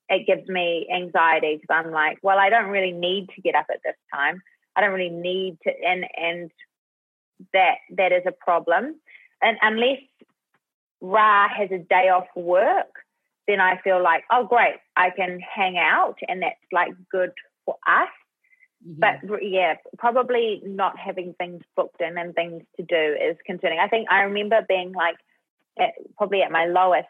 [0.10, 3.66] it gives me anxiety because I'm like, well, I don't really need to get up
[3.70, 4.42] at this time.
[4.78, 6.52] I don't really need to, and and
[7.54, 8.96] that that is a problem.
[9.42, 10.02] And unless
[11.02, 12.88] Ra has a day off work,
[13.48, 17.32] then I feel like, oh great, I can hang out, and that's like good
[17.66, 18.10] for us.
[18.88, 19.00] Mm-hmm.
[19.00, 23.80] But yeah, probably not having things booked in and things to do is concerning.
[23.80, 25.18] I think I remember being like,
[25.80, 27.08] at, probably at my lowest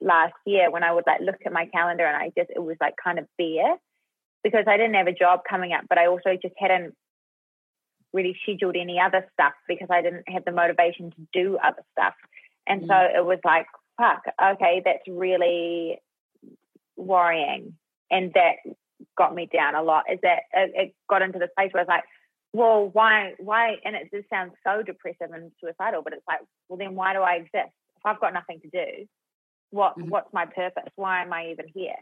[0.00, 2.76] last year when I would like look at my calendar and I just it was
[2.80, 3.76] like kind of bare
[4.42, 6.94] because I didn't have a job coming up, but I also just hadn't
[8.12, 12.14] really scheduled any other stuff because I didn't have the motivation to do other stuff.
[12.66, 12.88] And mm.
[12.88, 15.98] so it was like, fuck, okay, that's really
[16.96, 17.74] worrying.
[18.10, 18.56] And that
[19.16, 21.88] got me down a lot is that it got into this place where I was
[21.88, 22.04] like,
[22.52, 26.78] well, why, why, and it just sounds so depressive and suicidal, but it's like, well,
[26.78, 27.72] then why do I exist?
[27.96, 29.06] If I've got nothing to do,
[29.70, 30.08] what, mm-hmm.
[30.08, 30.90] what's my purpose?
[30.96, 31.94] Why am I even here?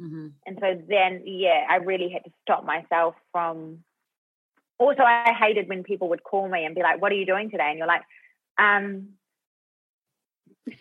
[0.00, 0.28] Mm-hmm.
[0.46, 3.82] And so then, yeah, I really had to stop myself from
[4.78, 7.50] also I hated when people would call me and be like, "What are you doing
[7.50, 8.02] today?" And you're like,
[8.58, 9.10] um,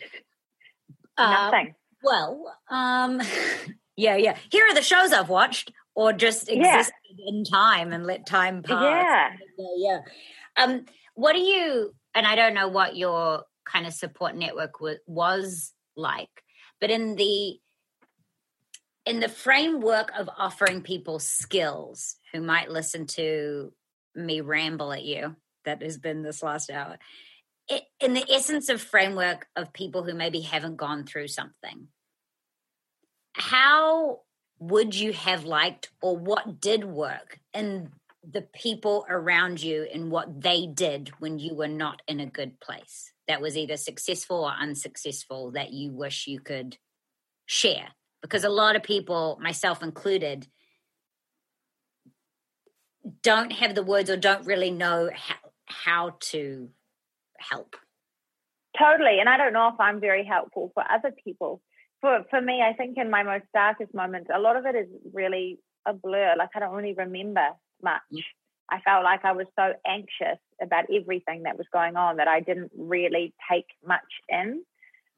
[1.17, 1.75] uh, nothing.
[2.03, 3.21] well, um,
[3.95, 4.37] yeah, yeah.
[4.51, 7.29] Here are the shows I've watched, or just existed yeah.
[7.29, 8.83] in time and let time pass.
[8.83, 9.99] Yeah, yeah,
[10.57, 10.63] yeah.
[10.63, 10.85] Um,
[11.15, 11.93] what do you?
[12.13, 16.29] And I don't know what your kind of support network w- was like,
[16.79, 17.59] but in the
[19.05, 23.71] in the framework of offering people skills who might listen to
[24.17, 26.97] me ramble at you that has been this last hour.
[27.69, 31.89] It, in the essence of framework of people who maybe haven't gone through something
[33.37, 34.21] how
[34.59, 37.91] would you have liked or what did work in
[38.29, 42.59] the people around you and what they did when you were not in a good
[42.59, 46.77] place that was either successful or unsuccessful that you wish you could
[47.45, 47.89] share?
[48.21, 50.47] Because a lot of people myself included
[53.23, 55.35] don't have the words or don't really know how,
[55.65, 56.69] how to
[57.37, 57.75] help.
[58.77, 59.19] Totally.
[59.19, 61.61] And I don't know if I'm very helpful for other people.
[62.01, 64.87] For for me, I think in my most darkest moments, a lot of it is
[65.13, 66.35] really a blur.
[66.37, 67.47] Like I don't really remember
[67.81, 68.01] much.
[68.13, 68.21] Mm.
[68.69, 72.41] I felt like I was so anxious about everything that was going on that I
[72.41, 74.63] didn't really take much in.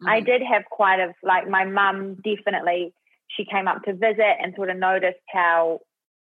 [0.01, 0.09] Mm.
[0.09, 2.93] I did have quite a like my mum definitely
[3.27, 5.79] she came up to visit and sort of noticed how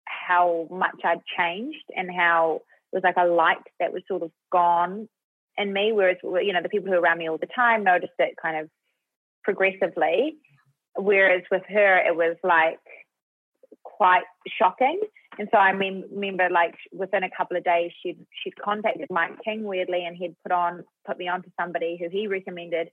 [0.05, 4.31] how much I'd changed and how it was like a light that was sort of
[4.51, 5.09] gone
[5.57, 5.93] in me.
[5.93, 8.59] Whereas, you know, the people who were around me all the time noticed it kind
[8.59, 8.71] of
[9.43, 10.37] progressively.
[10.97, 12.79] Whereas with her, it was like
[13.83, 14.25] quite
[14.59, 15.01] shocking.
[15.39, 19.65] And so I remember, like within a couple of days, she'd she'd contacted Mike King
[19.65, 22.91] weirdly, and he'd put on put me on to somebody who he recommended.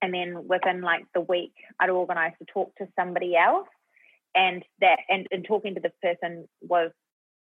[0.00, 3.68] And then within like the week, I'd organised to talk to somebody else
[4.34, 6.90] and that and, and talking to this person was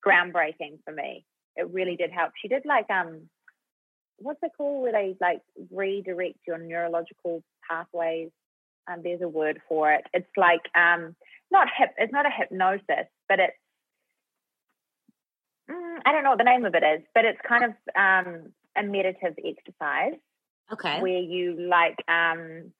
[0.06, 1.26] groundbreaking for me.
[1.56, 2.32] It really did help.
[2.42, 3.30] She did like um
[4.18, 8.30] what's it called where they like redirect your neurological pathways.
[8.92, 10.06] Um, there's a word for it.
[10.14, 11.16] It's like um
[11.52, 13.58] not hip it's not a hypnosis, but it's
[15.70, 18.54] mm, I don't know what the name of it is, but it's kind of um,
[18.78, 20.20] a meditative exercise.
[20.72, 21.02] Okay.
[21.02, 22.72] Where you like, um,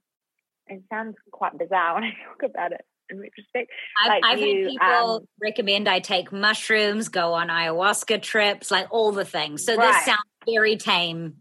[0.68, 3.72] it sounds quite bizarre when I talk about it in retrospect.
[4.02, 8.72] I've, like I've you, had people um, recommend I take mushrooms, go on ayahuasca trips,
[8.72, 9.66] like all the things.
[9.66, 9.94] So Right.
[9.94, 11.38] this sounds very tame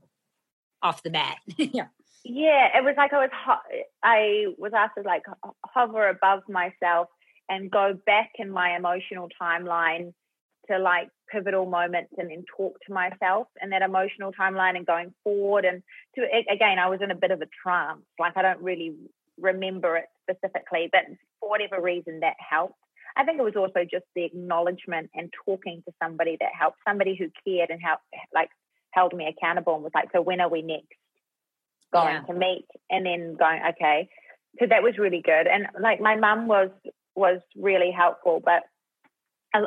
[0.83, 1.37] off the bat.
[1.57, 1.89] yeah.
[2.25, 5.23] Yeah, it was like I was ho- I was asked to like
[5.64, 7.09] hover above myself
[7.49, 10.12] and go back in my emotional timeline
[10.71, 15.14] to like pivotal moments and then talk to myself in that emotional timeline and going
[15.25, 15.83] forward and
[16.14, 18.95] to again I was in a bit of a trance like I don't really
[19.41, 21.03] remember it specifically but
[21.41, 22.74] for whatever reason that helped.
[23.16, 27.16] I think it was also just the acknowledgement and talking to somebody that helped somebody
[27.16, 28.51] who cared and helped like
[28.93, 30.86] held me accountable and was like so when are we next
[31.93, 32.22] going Yeah.
[32.22, 32.66] to meet?
[32.91, 34.09] And then going okay.
[34.59, 35.47] So that was really good.
[35.47, 36.70] And like my mum was
[37.18, 38.62] was really helpful but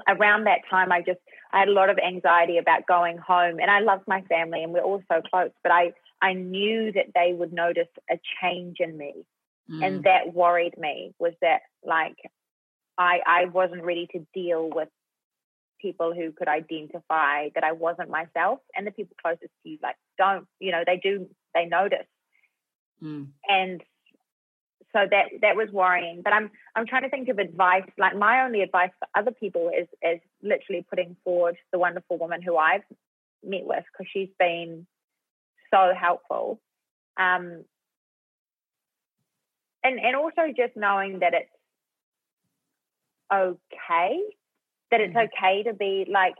[0.07, 1.19] around that time i just
[1.51, 4.71] i had a lot of anxiety about going home and i love my family and
[4.71, 5.91] we're all so close but i
[6.21, 9.13] i knew that they would notice a change in me
[9.71, 9.83] Mm.
[9.85, 12.17] and that worried me was that like
[12.97, 14.89] i i wasn't ready to deal with
[15.81, 19.95] people who could identify that i wasn't myself and the people closest to you like
[20.17, 22.07] don't you know they do they notice
[23.03, 23.29] Mm.
[23.47, 23.81] and
[24.93, 28.43] so that that was worrying but i'm i'm trying to think of advice like my
[28.43, 32.83] only advice for other people is is literally putting forward the wonderful woman who i've
[33.43, 34.85] met with because she's been
[35.73, 36.59] so helpful
[37.17, 37.63] um
[39.83, 41.51] and and also just knowing that it's
[43.31, 44.19] okay
[44.91, 45.25] that it's Mhm.
[45.25, 46.35] okay to be like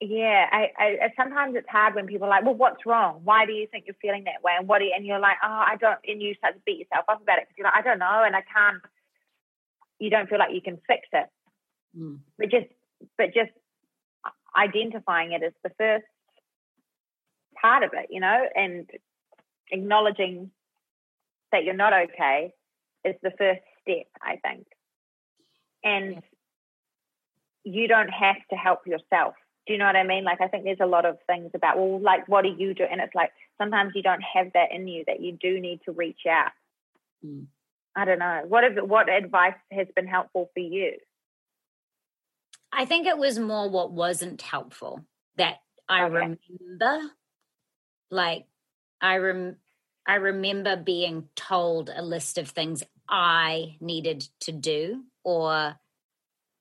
[0.00, 3.20] yeah, I, I sometimes it's hard when people are like, well, what's wrong?
[3.24, 4.52] Why do you think you're feeling that way?
[4.56, 4.78] And what?
[4.78, 5.98] Do you, and you're like, oh, I don't.
[6.06, 8.22] And you start to beat yourself up about it because you're like, I don't know,
[8.24, 8.80] and I can't.
[9.98, 11.26] You don't feel like you can fix it,
[11.98, 12.20] Mm.
[12.38, 12.66] but just,
[13.16, 13.50] but just
[14.56, 16.04] identifying it as the first
[17.60, 18.88] part of it, you know, and
[19.72, 20.50] acknowledging
[21.52, 22.52] that you're not okay
[23.04, 24.66] is the first step, I think.
[25.84, 26.22] And
[27.64, 29.34] you don't have to help yourself.
[29.66, 30.24] Do you know what I mean?
[30.24, 32.84] Like, I think there's a lot of things about, well, like, what do you do?
[32.90, 35.92] And it's like sometimes you don't have that in you that you do need to
[35.92, 36.52] reach out.
[37.24, 37.46] Mm.
[37.94, 38.42] I don't know.
[38.46, 40.92] What if, what advice has been helpful for you?
[42.72, 45.04] I think it was more what wasn't helpful
[45.36, 45.56] that
[45.88, 46.14] I Okay.
[46.14, 47.10] remember.
[48.10, 48.46] Like
[49.00, 49.56] I rem
[50.08, 55.76] I remember being told a list of things I needed to do or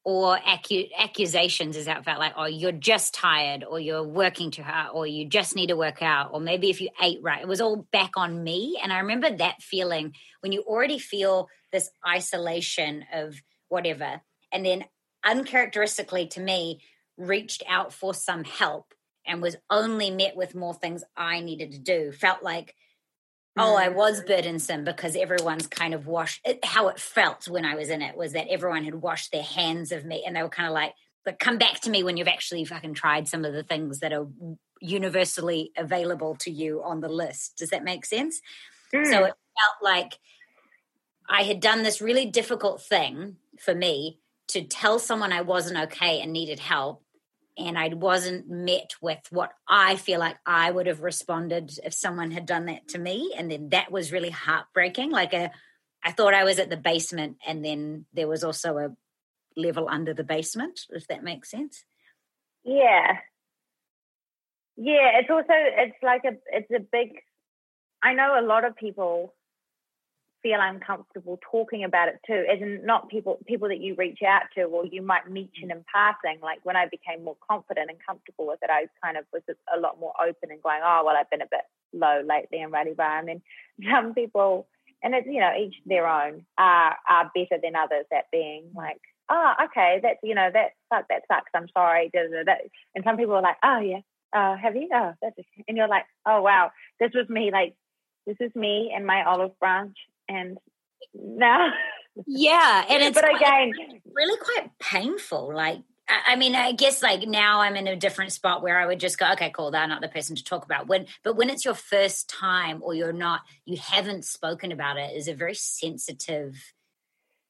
[0.03, 4.63] or accu- accusations as that felt like oh you're just tired or you're working too
[4.63, 7.47] hard or you just need to work out or maybe if you ate right it
[7.47, 8.77] was all back on me.
[8.83, 14.21] And i remember that feeling when you already feel this isolation of whatever.
[14.51, 14.85] And then
[15.25, 16.81] uncharacteristically to me
[17.17, 18.93] reached out for some help
[19.25, 22.11] and was only met with more things i needed to do.
[22.11, 22.75] Felt like
[23.57, 27.75] oh i was burdensome because everyone's kind of washed it, how it felt when i
[27.75, 30.49] was in it was that everyone had washed their hands of me and they were
[30.49, 30.93] kind of like
[31.25, 34.13] but come back to me when you've actually fucking tried some of the things that
[34.13, 34.27] are
[34.79, 38.41] universally available to you on the list does that make sense
[38.91, 39.27] so Mm.
[39.27, 40.17] it felt like
[41.29, 46.21] I had done this really difficult thing for me to tell someone I wasn't okay
[46.21, 47.03] and needed help.
[47.57, 52.31] And I wasn't met with what I feel like I would have responded if someone
[52.31, 53.33] had done that to me.
[53.37, 55.11] And then that was really heartbreaking.
[55.11, 55.51] Like a,
[56.03, 58.95] I thought I was at the basement, and then there was also a
[59.59, 61.83] level under the basement, if that makes sense.
[62.63, 63.17] Yeah.
[64.77, 67.13] Yeah, it's also it's like a it's a big
[68.03, 69.33] I know a lot of people
[70.47, 74.43] feel uncomfortable talking about it too, as in not people people that you reach out
[74.55, 76.39] to or you might mention in passing.
[76.41, 79.43] Like when I became more confident and comfortable with it, I kind of was
[79.75, 82.71] a lot more open and going, Oh, well I've been a bit low lately and
[82.71, 83.41] rah rah and then
[83.91, 84.67] some people
[85.03, 89.01] and it's you know, each their own are are better than others at being like
[89.29, 91.51] oh, okay, that's you know that suck, that sucks.
[91.53, 92.09] I'm sorry.
[92.13, 93.99] And some people are like, oh yeah,
[94.33, 94.87] uh, have you?
[94.93, 95.35] Oh, that's
[95.67, 97.51] and you're like, oh wow, this was me.
[97.51, 97.75] Like
[98.25, 99.97] this is me and my olive branch,
[100.27, 100.57] and
[101.13, 101.71] now,
[102.27, 102.85] Yeah.
[102.89, 105.53] And it's but quite- again, really quite painful.
[105.53, 108.85] Like, I I mean, I guess like now I'm in a different spot where I
[108.87, 110.87] would just go, okay, cool, they're not the person to talk about.
[110.87, 115.15] When, but when it's your first time or you're not, you haven't spoken about it,
[115.15, 116.55] is a very sensitive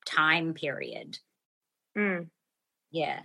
[0.05, 1.19] time period.
[1.97, 2.27] mm,
[2.91, 3.21] Yeah.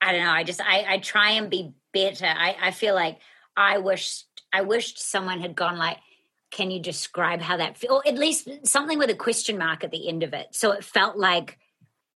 [0.00, 0.32] I don't know.
[0.32, 2.26] I just, I, I try and be better.
[2.26, 3.18] I, I feel like
[3.56, 5.98] I wished, I wished someone had gone like,
[6.52, 7.94] can you describe how that feel?
[7.94, 10.48] Or at least something with a question mark at the end of it.
[10.52, 11.58] So it felt like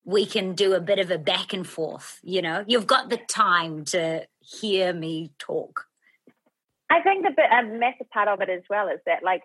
[0.04, 2.18] we can do a bit of a back and forth.
[2.22, 5.86] You know, you've got the time to hear me talk.
[6.90, 9.42] I think the a massive part of it as well is that like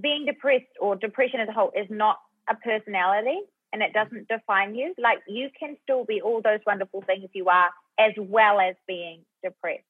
[0.00, 3.40] being depressed or depression as a whole is not a personality
[3.72, 4.94] and it doesn't define you.
[4.98, 9.22] Like you can still be all those wonderful things you are as well as being
[9.42, 9.84] depressed.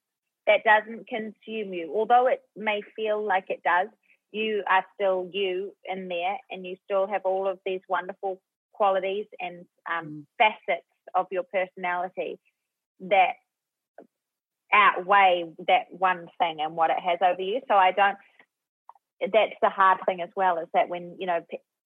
[0.47, 1.91] That doesn't consume you.
[1.95, 3.87] Although it may feel like it does,
[4.31, 8.39] you are still you in there and you still have all of these wonderful
[8.73, 10.25] qualities and um, mm.
[10.37, 10.85] facets
[11.15, 12.37] of your personality
[12.99, 13.33] that
[14.73, 17.61] outweigh that one thing and what it has over you.
[17.67, 18.17] So I don't.
[19.21, 21.39] That's the hard thing as well is that when you know,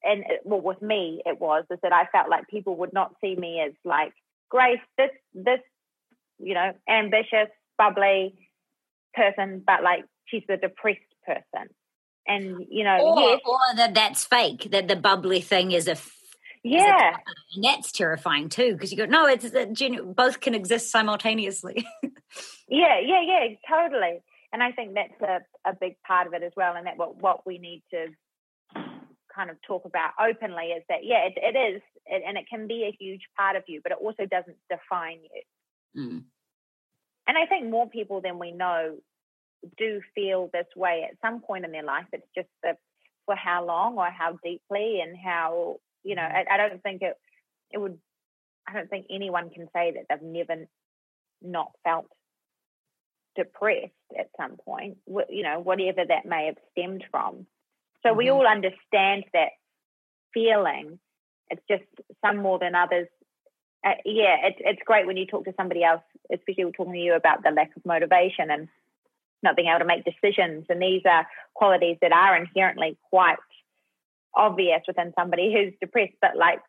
[0.04, 3.36] and well, with me it was is that I felt like people would not see
[3.36, 4.14] me as like
[4.50, 5.60] Grace, this this
[6.40, 8.34] you know, ambitious, bubbly
[9.14, 11.70] person, but like she's the depressed person.
[12.28, 14.70] And you know, or, yes, or that that's fake.
[14.72, 15.98] That the bubbly thing is a
[16.64, 17.16] yeah,
[17.56, 21.88] and that's terrifying too because you go, no, it's a genu- both can exist simultaneously.
[22.68, 24.22] yeah, yeah, yeah, totally.
[24.52, 26.76] And I think that's a, a big part of it as well.
[26.76, 28.08] And that what what we need to
[29.34, 32.68] kind of talk about openly is that yeah, it, it is, it, and it can
[32.68, 36.02] be a huge part of you, but it also doesn't define you.
[36.02, 36.24] Mm.
[37.30, 38.96] And I think more people than we know
[39.78, 42.08] do feel this way at some point in their life.
[42.12, 42.76] It's just the
[43.28, 47.16] for how long or how deeply and how you know, I, I don't think it
[47.70, 48.00] it would.
[48.68, 50.66] I don't think anyone can say that they've never
[51.40, 52.08] not felt
[53.36, 54.98] depressed at some point.
[55.08, 57.46] You know, whatever that may have stemmed from.
[58.02, 58.18] So mm-hmm.
[58.18, 59.50] we all understand that
[60.34, 60.98] feeling.
[61.52, 61.84] It's just
[62.26, 63.08] some more than others.
[63.86, 66.02] Uh, yeah, it's it's great when you talk to somebody else,
[66.34, 68.68] especially talking to you about the lack of motivation and
[69.42, 70.66] not being able to make decisions.
[70.70, 73.38] And these are qualities that are inherently quite
[74.36, 76.60] obvious within somebody who's depressed, but like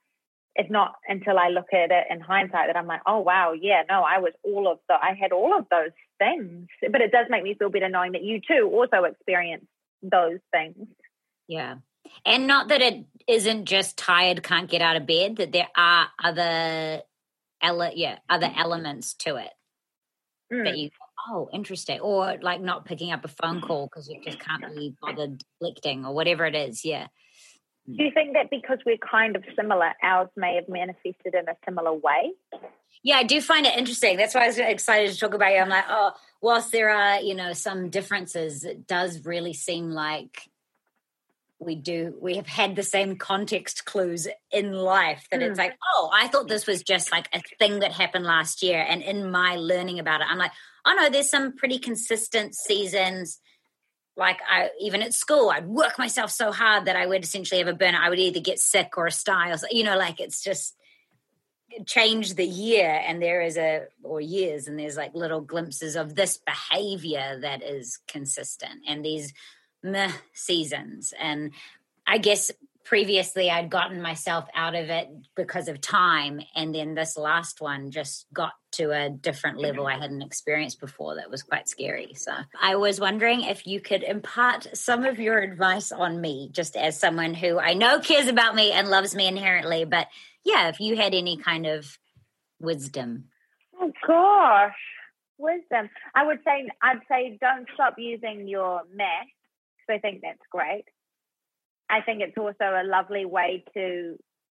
[0.57, 3.83] it's not until I look at it in hindsight that I'm like, oh wow, yeah,
[3.89, 6.69] no, I was all of the, I had all of those things.
[6.91, 9.67] But it does make me feel better knowing that you too also experience
[10.03, 10.89] those things.
[11.47, 11.77] Yeah.
[12.25, 16.09] And not that it isn't just tired, can't get out of bed, that there are
[16.23, 17.03] other
[17.63, 18.59] ele- yeah, other mm.
[18.59, 19.51] elements to it.
[20.53, 20.65] Mm.
[20.65, 20.91] That you
[21.29, 22.01] oh, interesting.
[22.01, 23.67] Or like not picking up a phone mm.
[23.67, 26.85] call because you just can't be bothered deflecting or whatever it is.
[26.85, 27.09] Yeah.
[27.87, 28.07] Do mm.
[28.07, 31.93] you think that because we're kind of similar, ours may have manifested in a similar
[31.93, 32.33] way?
[33.03, 34.17] Yeah, I do find it interesting.
[34.17, 35.59] That's why I was excited to talk about you.
[35.59, 40.49] I'm like, oh, whilst there are, you know, some differences, it does really seem like
[41.61, 45.45] we do we have had the same context clues in life that mm.
[45.45, 45.65] it's hmm.
[45.65, 49.03] like oh i thought this was just like a thing that happened last year and
[49.03, 50.53] in my learning about it i'm like
[50.87, 53.41] oh no there's some pretty consistent seasons
[54.17, 57.69] like I even at school, I'd work myself so hard that I would essentially have
[57.69, 58.03] a burnout.
[58.03, 60.77] I would either get sick or a style, you know, like it's just
[61.87, 66.15] change the year and there is a or years and there's like little glimpses of
[66.15, 69.33] this behavior that is consistent and these
[69.83, 71.53] meh seasons and
[72.07, 72.51] i guess
[72.85, 76.41] previously I'd gotten myself out of it because of time.
[76.57, 81.15] And then this last one just got to a different level I hadn't experienced before
[81.15, 82.15] that was quite scary.
[82.15, 86.77] So I was wondering if you could impart some of your advice on me, just
[86.77, 89.85] as someone who I know cares about me and loves me inherently.
[89.85, 90.09] But
[90.45, 91.97] yeah, if you had any kind of
[92.59, 93.27] wisdom.
[93.81, 94.75] Oh, gosh.
[95.39, 95.91] Wisdom.
[96.15, 99.29] I would say, I'd say don't stop using your math
[99.91, 100.85] I think that's great
[101.91, 104.17] I think it's also a lovely way to,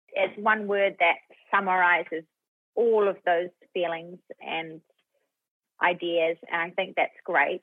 [0.09, 1.15] it's one word that
[1.49, 2.25] summarizes
[2.75, 4.81] all of those feelings and
[5.81, 6.37] ideas.
[6.51, 7.61] And I think that's great.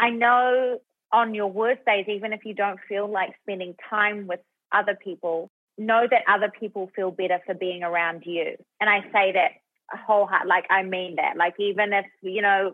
[0.00, 0.78] I know
[1.12, 4.40] on your worst days, even if you don't feel like spending time with
[4.72, 8.56] other people, know that other people feel better for being around you.
[8.80, 9.52] And I say that
[9.90, 11.36] wholeheartedly, like I mean that.
[11.36, 12.72] Like even if, you know,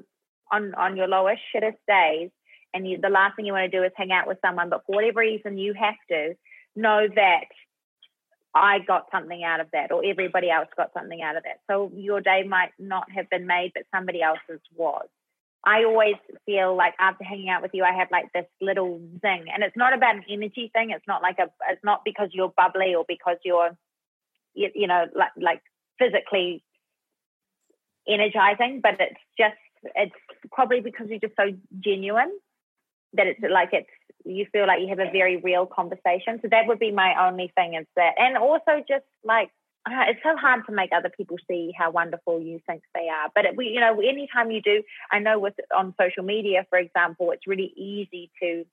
[0.52, 2.30] on, on your lowest, shittest days,
[2.74, 4.82] and you, the last thing you want to do is hang out with someone, but
[4.86, 6.34] for whatever reason you have to,
[6.74, 7.44] know that
[8.54, 11.60] I got something out of that, or everybody else got something out of that.
[11.70, 15.06] So your day might not have been made, but somebody else's was.
[15.64, 19.46] I always feel like after hanging out with you, I have like this little zing,
[19.52, 20.90] and it's not about an energy thing.
[20.90, 21.48] It's not like a.
[21.70, 23.70] It's not because you're bubbly or because you're,
[24.54, 25.62] you, you know, like like
[25.98, 26.64] physically
[28.08, 29.56] energizing, but it's just
[29.94, 30.14] it's
[30.50, 32.32] probably because you're just so genuine
[33.14, 33.88] that it's like it's
[34.24, 36.38] you feel like you have a very real conversation.
[36.42, 39.50] So that would be my only thing is that, and also just like
[39.84, 43.30] uh, it's so hard to make other people see how wonderful you think they are.
[43.34, 46.78] But it, we, you know, anytime you do, I know with on social media, for
[46.78, 48.64] example, it's really easy to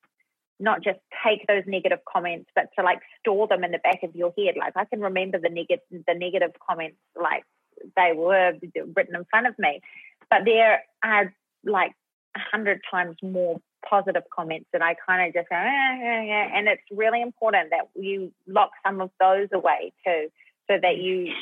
[0.60, 4.14] not just take those negative comments, but to like store them in the back of
[4.14, 4.54] your head.
[4.56, 7.42] Like I can remember the negative the negative comments like
[7.96, 8.52] they were
[8.94, 9.80] written in front of me,
[10.30, 11.34] but there are
[11.64, 11.92] like
[12.36, 16.82] a hundred times more positive comments that I kind of just go, eh, and it's
[16.90, 20.28] really important that you lock some of those away too,
[20.68, 21.32] so that you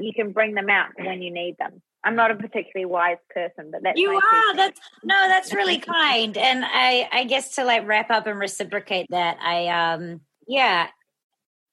[0.00, 1.82] you can bring them out when you need them.
[2.04, 4.56] I'm not a particularly wise person, but that's you are.
[4.56, 6.36] That's no, that's really kind.
[6.36, 10.88] And I, I guess to like wrap up and reciprocate that, I, um, yeah,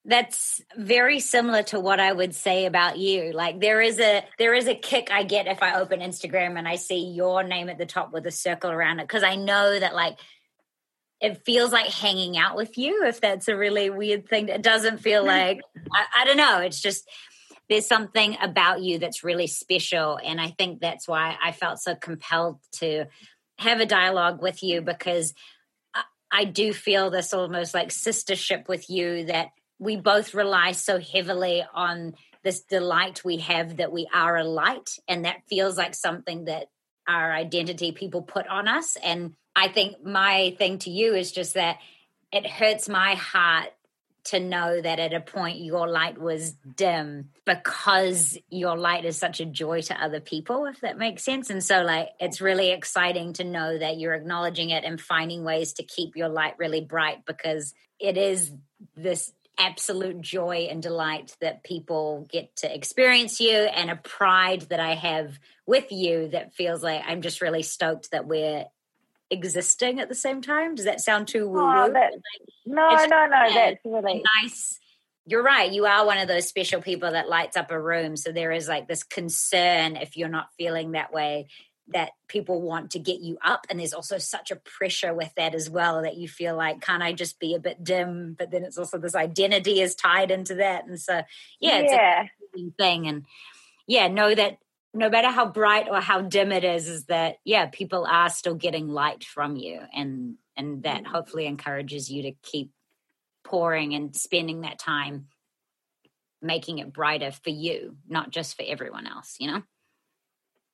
[0.04, 3.32] that's very similar to what I would say about you.
[3.32, 6.66] Like there is a there is a kick I get if I open Instagram and
[6.66, 9.78] I see your name at the top with a circle around it because I know
[9.78, 10.18] that like
[11.20, 13.04] it feels like hanging out with you.
[13.04, 15.28] If that's a really weird thing, it doesn't feel mm-hmm.
[15.28, 15.60] like
[15.92, 16.60] I, I don't know.
[16.60, 17.08] It's just
[17.68, 20.18] there's something about you that's really special.
[20.22, 23.04] And I think that's why I felt so compelled to
[23.58, 25.34] have a dialogue with you because
[25.94, 26.02] I,
[26.32, 29.50] I do feel this almost like sistership with you that
[29.80, 34.90] we both rely so heavily on this delight we have that we are a light.
[35.08, 36.68] And that feels like something that
[37.08, 38.96] our identity people put on us.
[39.02, 41.78] And I think my thing to you is just that
[42.30, 43.70] it hurts my heart
[44.22, 49.40] to know that at a point your light was dim because your light is such
[49.40, 51.48] a joy to other people, if that makes sense.
[51.48, 55.72] And so, like, it's really exciting to know that you're acknowledging it and finding ways
[55.74, 58.52] to keep your light really bright because it is
[58.94, 64.80] this absolute joy and delight that people get to experience you and a pride that
[64.80, 68.64] I have with you that feels like I'm just really stoked that we're
[69.30, 70.74] existing at the same time.
[70.74, 72.12] Does that sound too woo oh, that,
[72.66, 73.54] No, no, no.
[73.54, 74.78] That's really nice.
[75.26, 75.70] You're right.
[75.70, 78.16] You are one of those special people that lights up a room.
[78.16, 81.48] So there is like this concern if you're not feeling that way
[81.92, 85.54] that people want to get you up and there's also such a pressure with that
[85.54, 88.64] as well that you feel like can't i just be a bit dim but then
[88.64, 91.22] it's also this identity is tied into that and so
[91.60, 92.26] yeah it's yeah.
[92.56, 93.24] a thing and
[93.86, 94.58] yeah know that
[94.92, 98.54] no matter how bright or how dim it is is that yeah people are still
[98.54, 101.12] getting light from you and and that mm-hmm.
[101.12, 102.70] hopefully encourages you to keep
[103.44, 105.26] pouring and spending that time
[106.42, 109.62] making it brighter for you not just for everyone else you know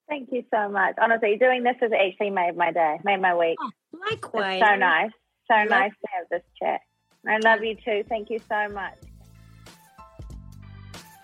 [0.09, 3.57] thank you so much honestly doing this has actually made my day made my week
[3.61, 3.71] oh,
[4.11, 5.11] likewise it's so nice
[5.51, 6.81] so nice to have this chat
[7.27, 8.97] i love you too thank you so much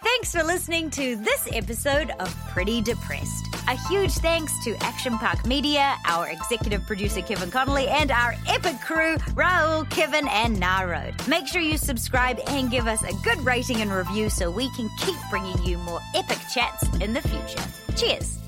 [0.03, 3.47] Thanks for listening to this episode of Pretty Depressed.
[3.69, 8.81] A huge thanks to Action Park Media, our executive producer Kevin Connolly, and our epic
[8.81, 11.15] crew, Raul, Kevin, and Narod.
[11.29, 14.91] Make sure you subscribe and give us a good rating and review so we can
[14.99, 17.65] keep bringing you more epic chats in the future.
[17.97, 18.39] Cheers!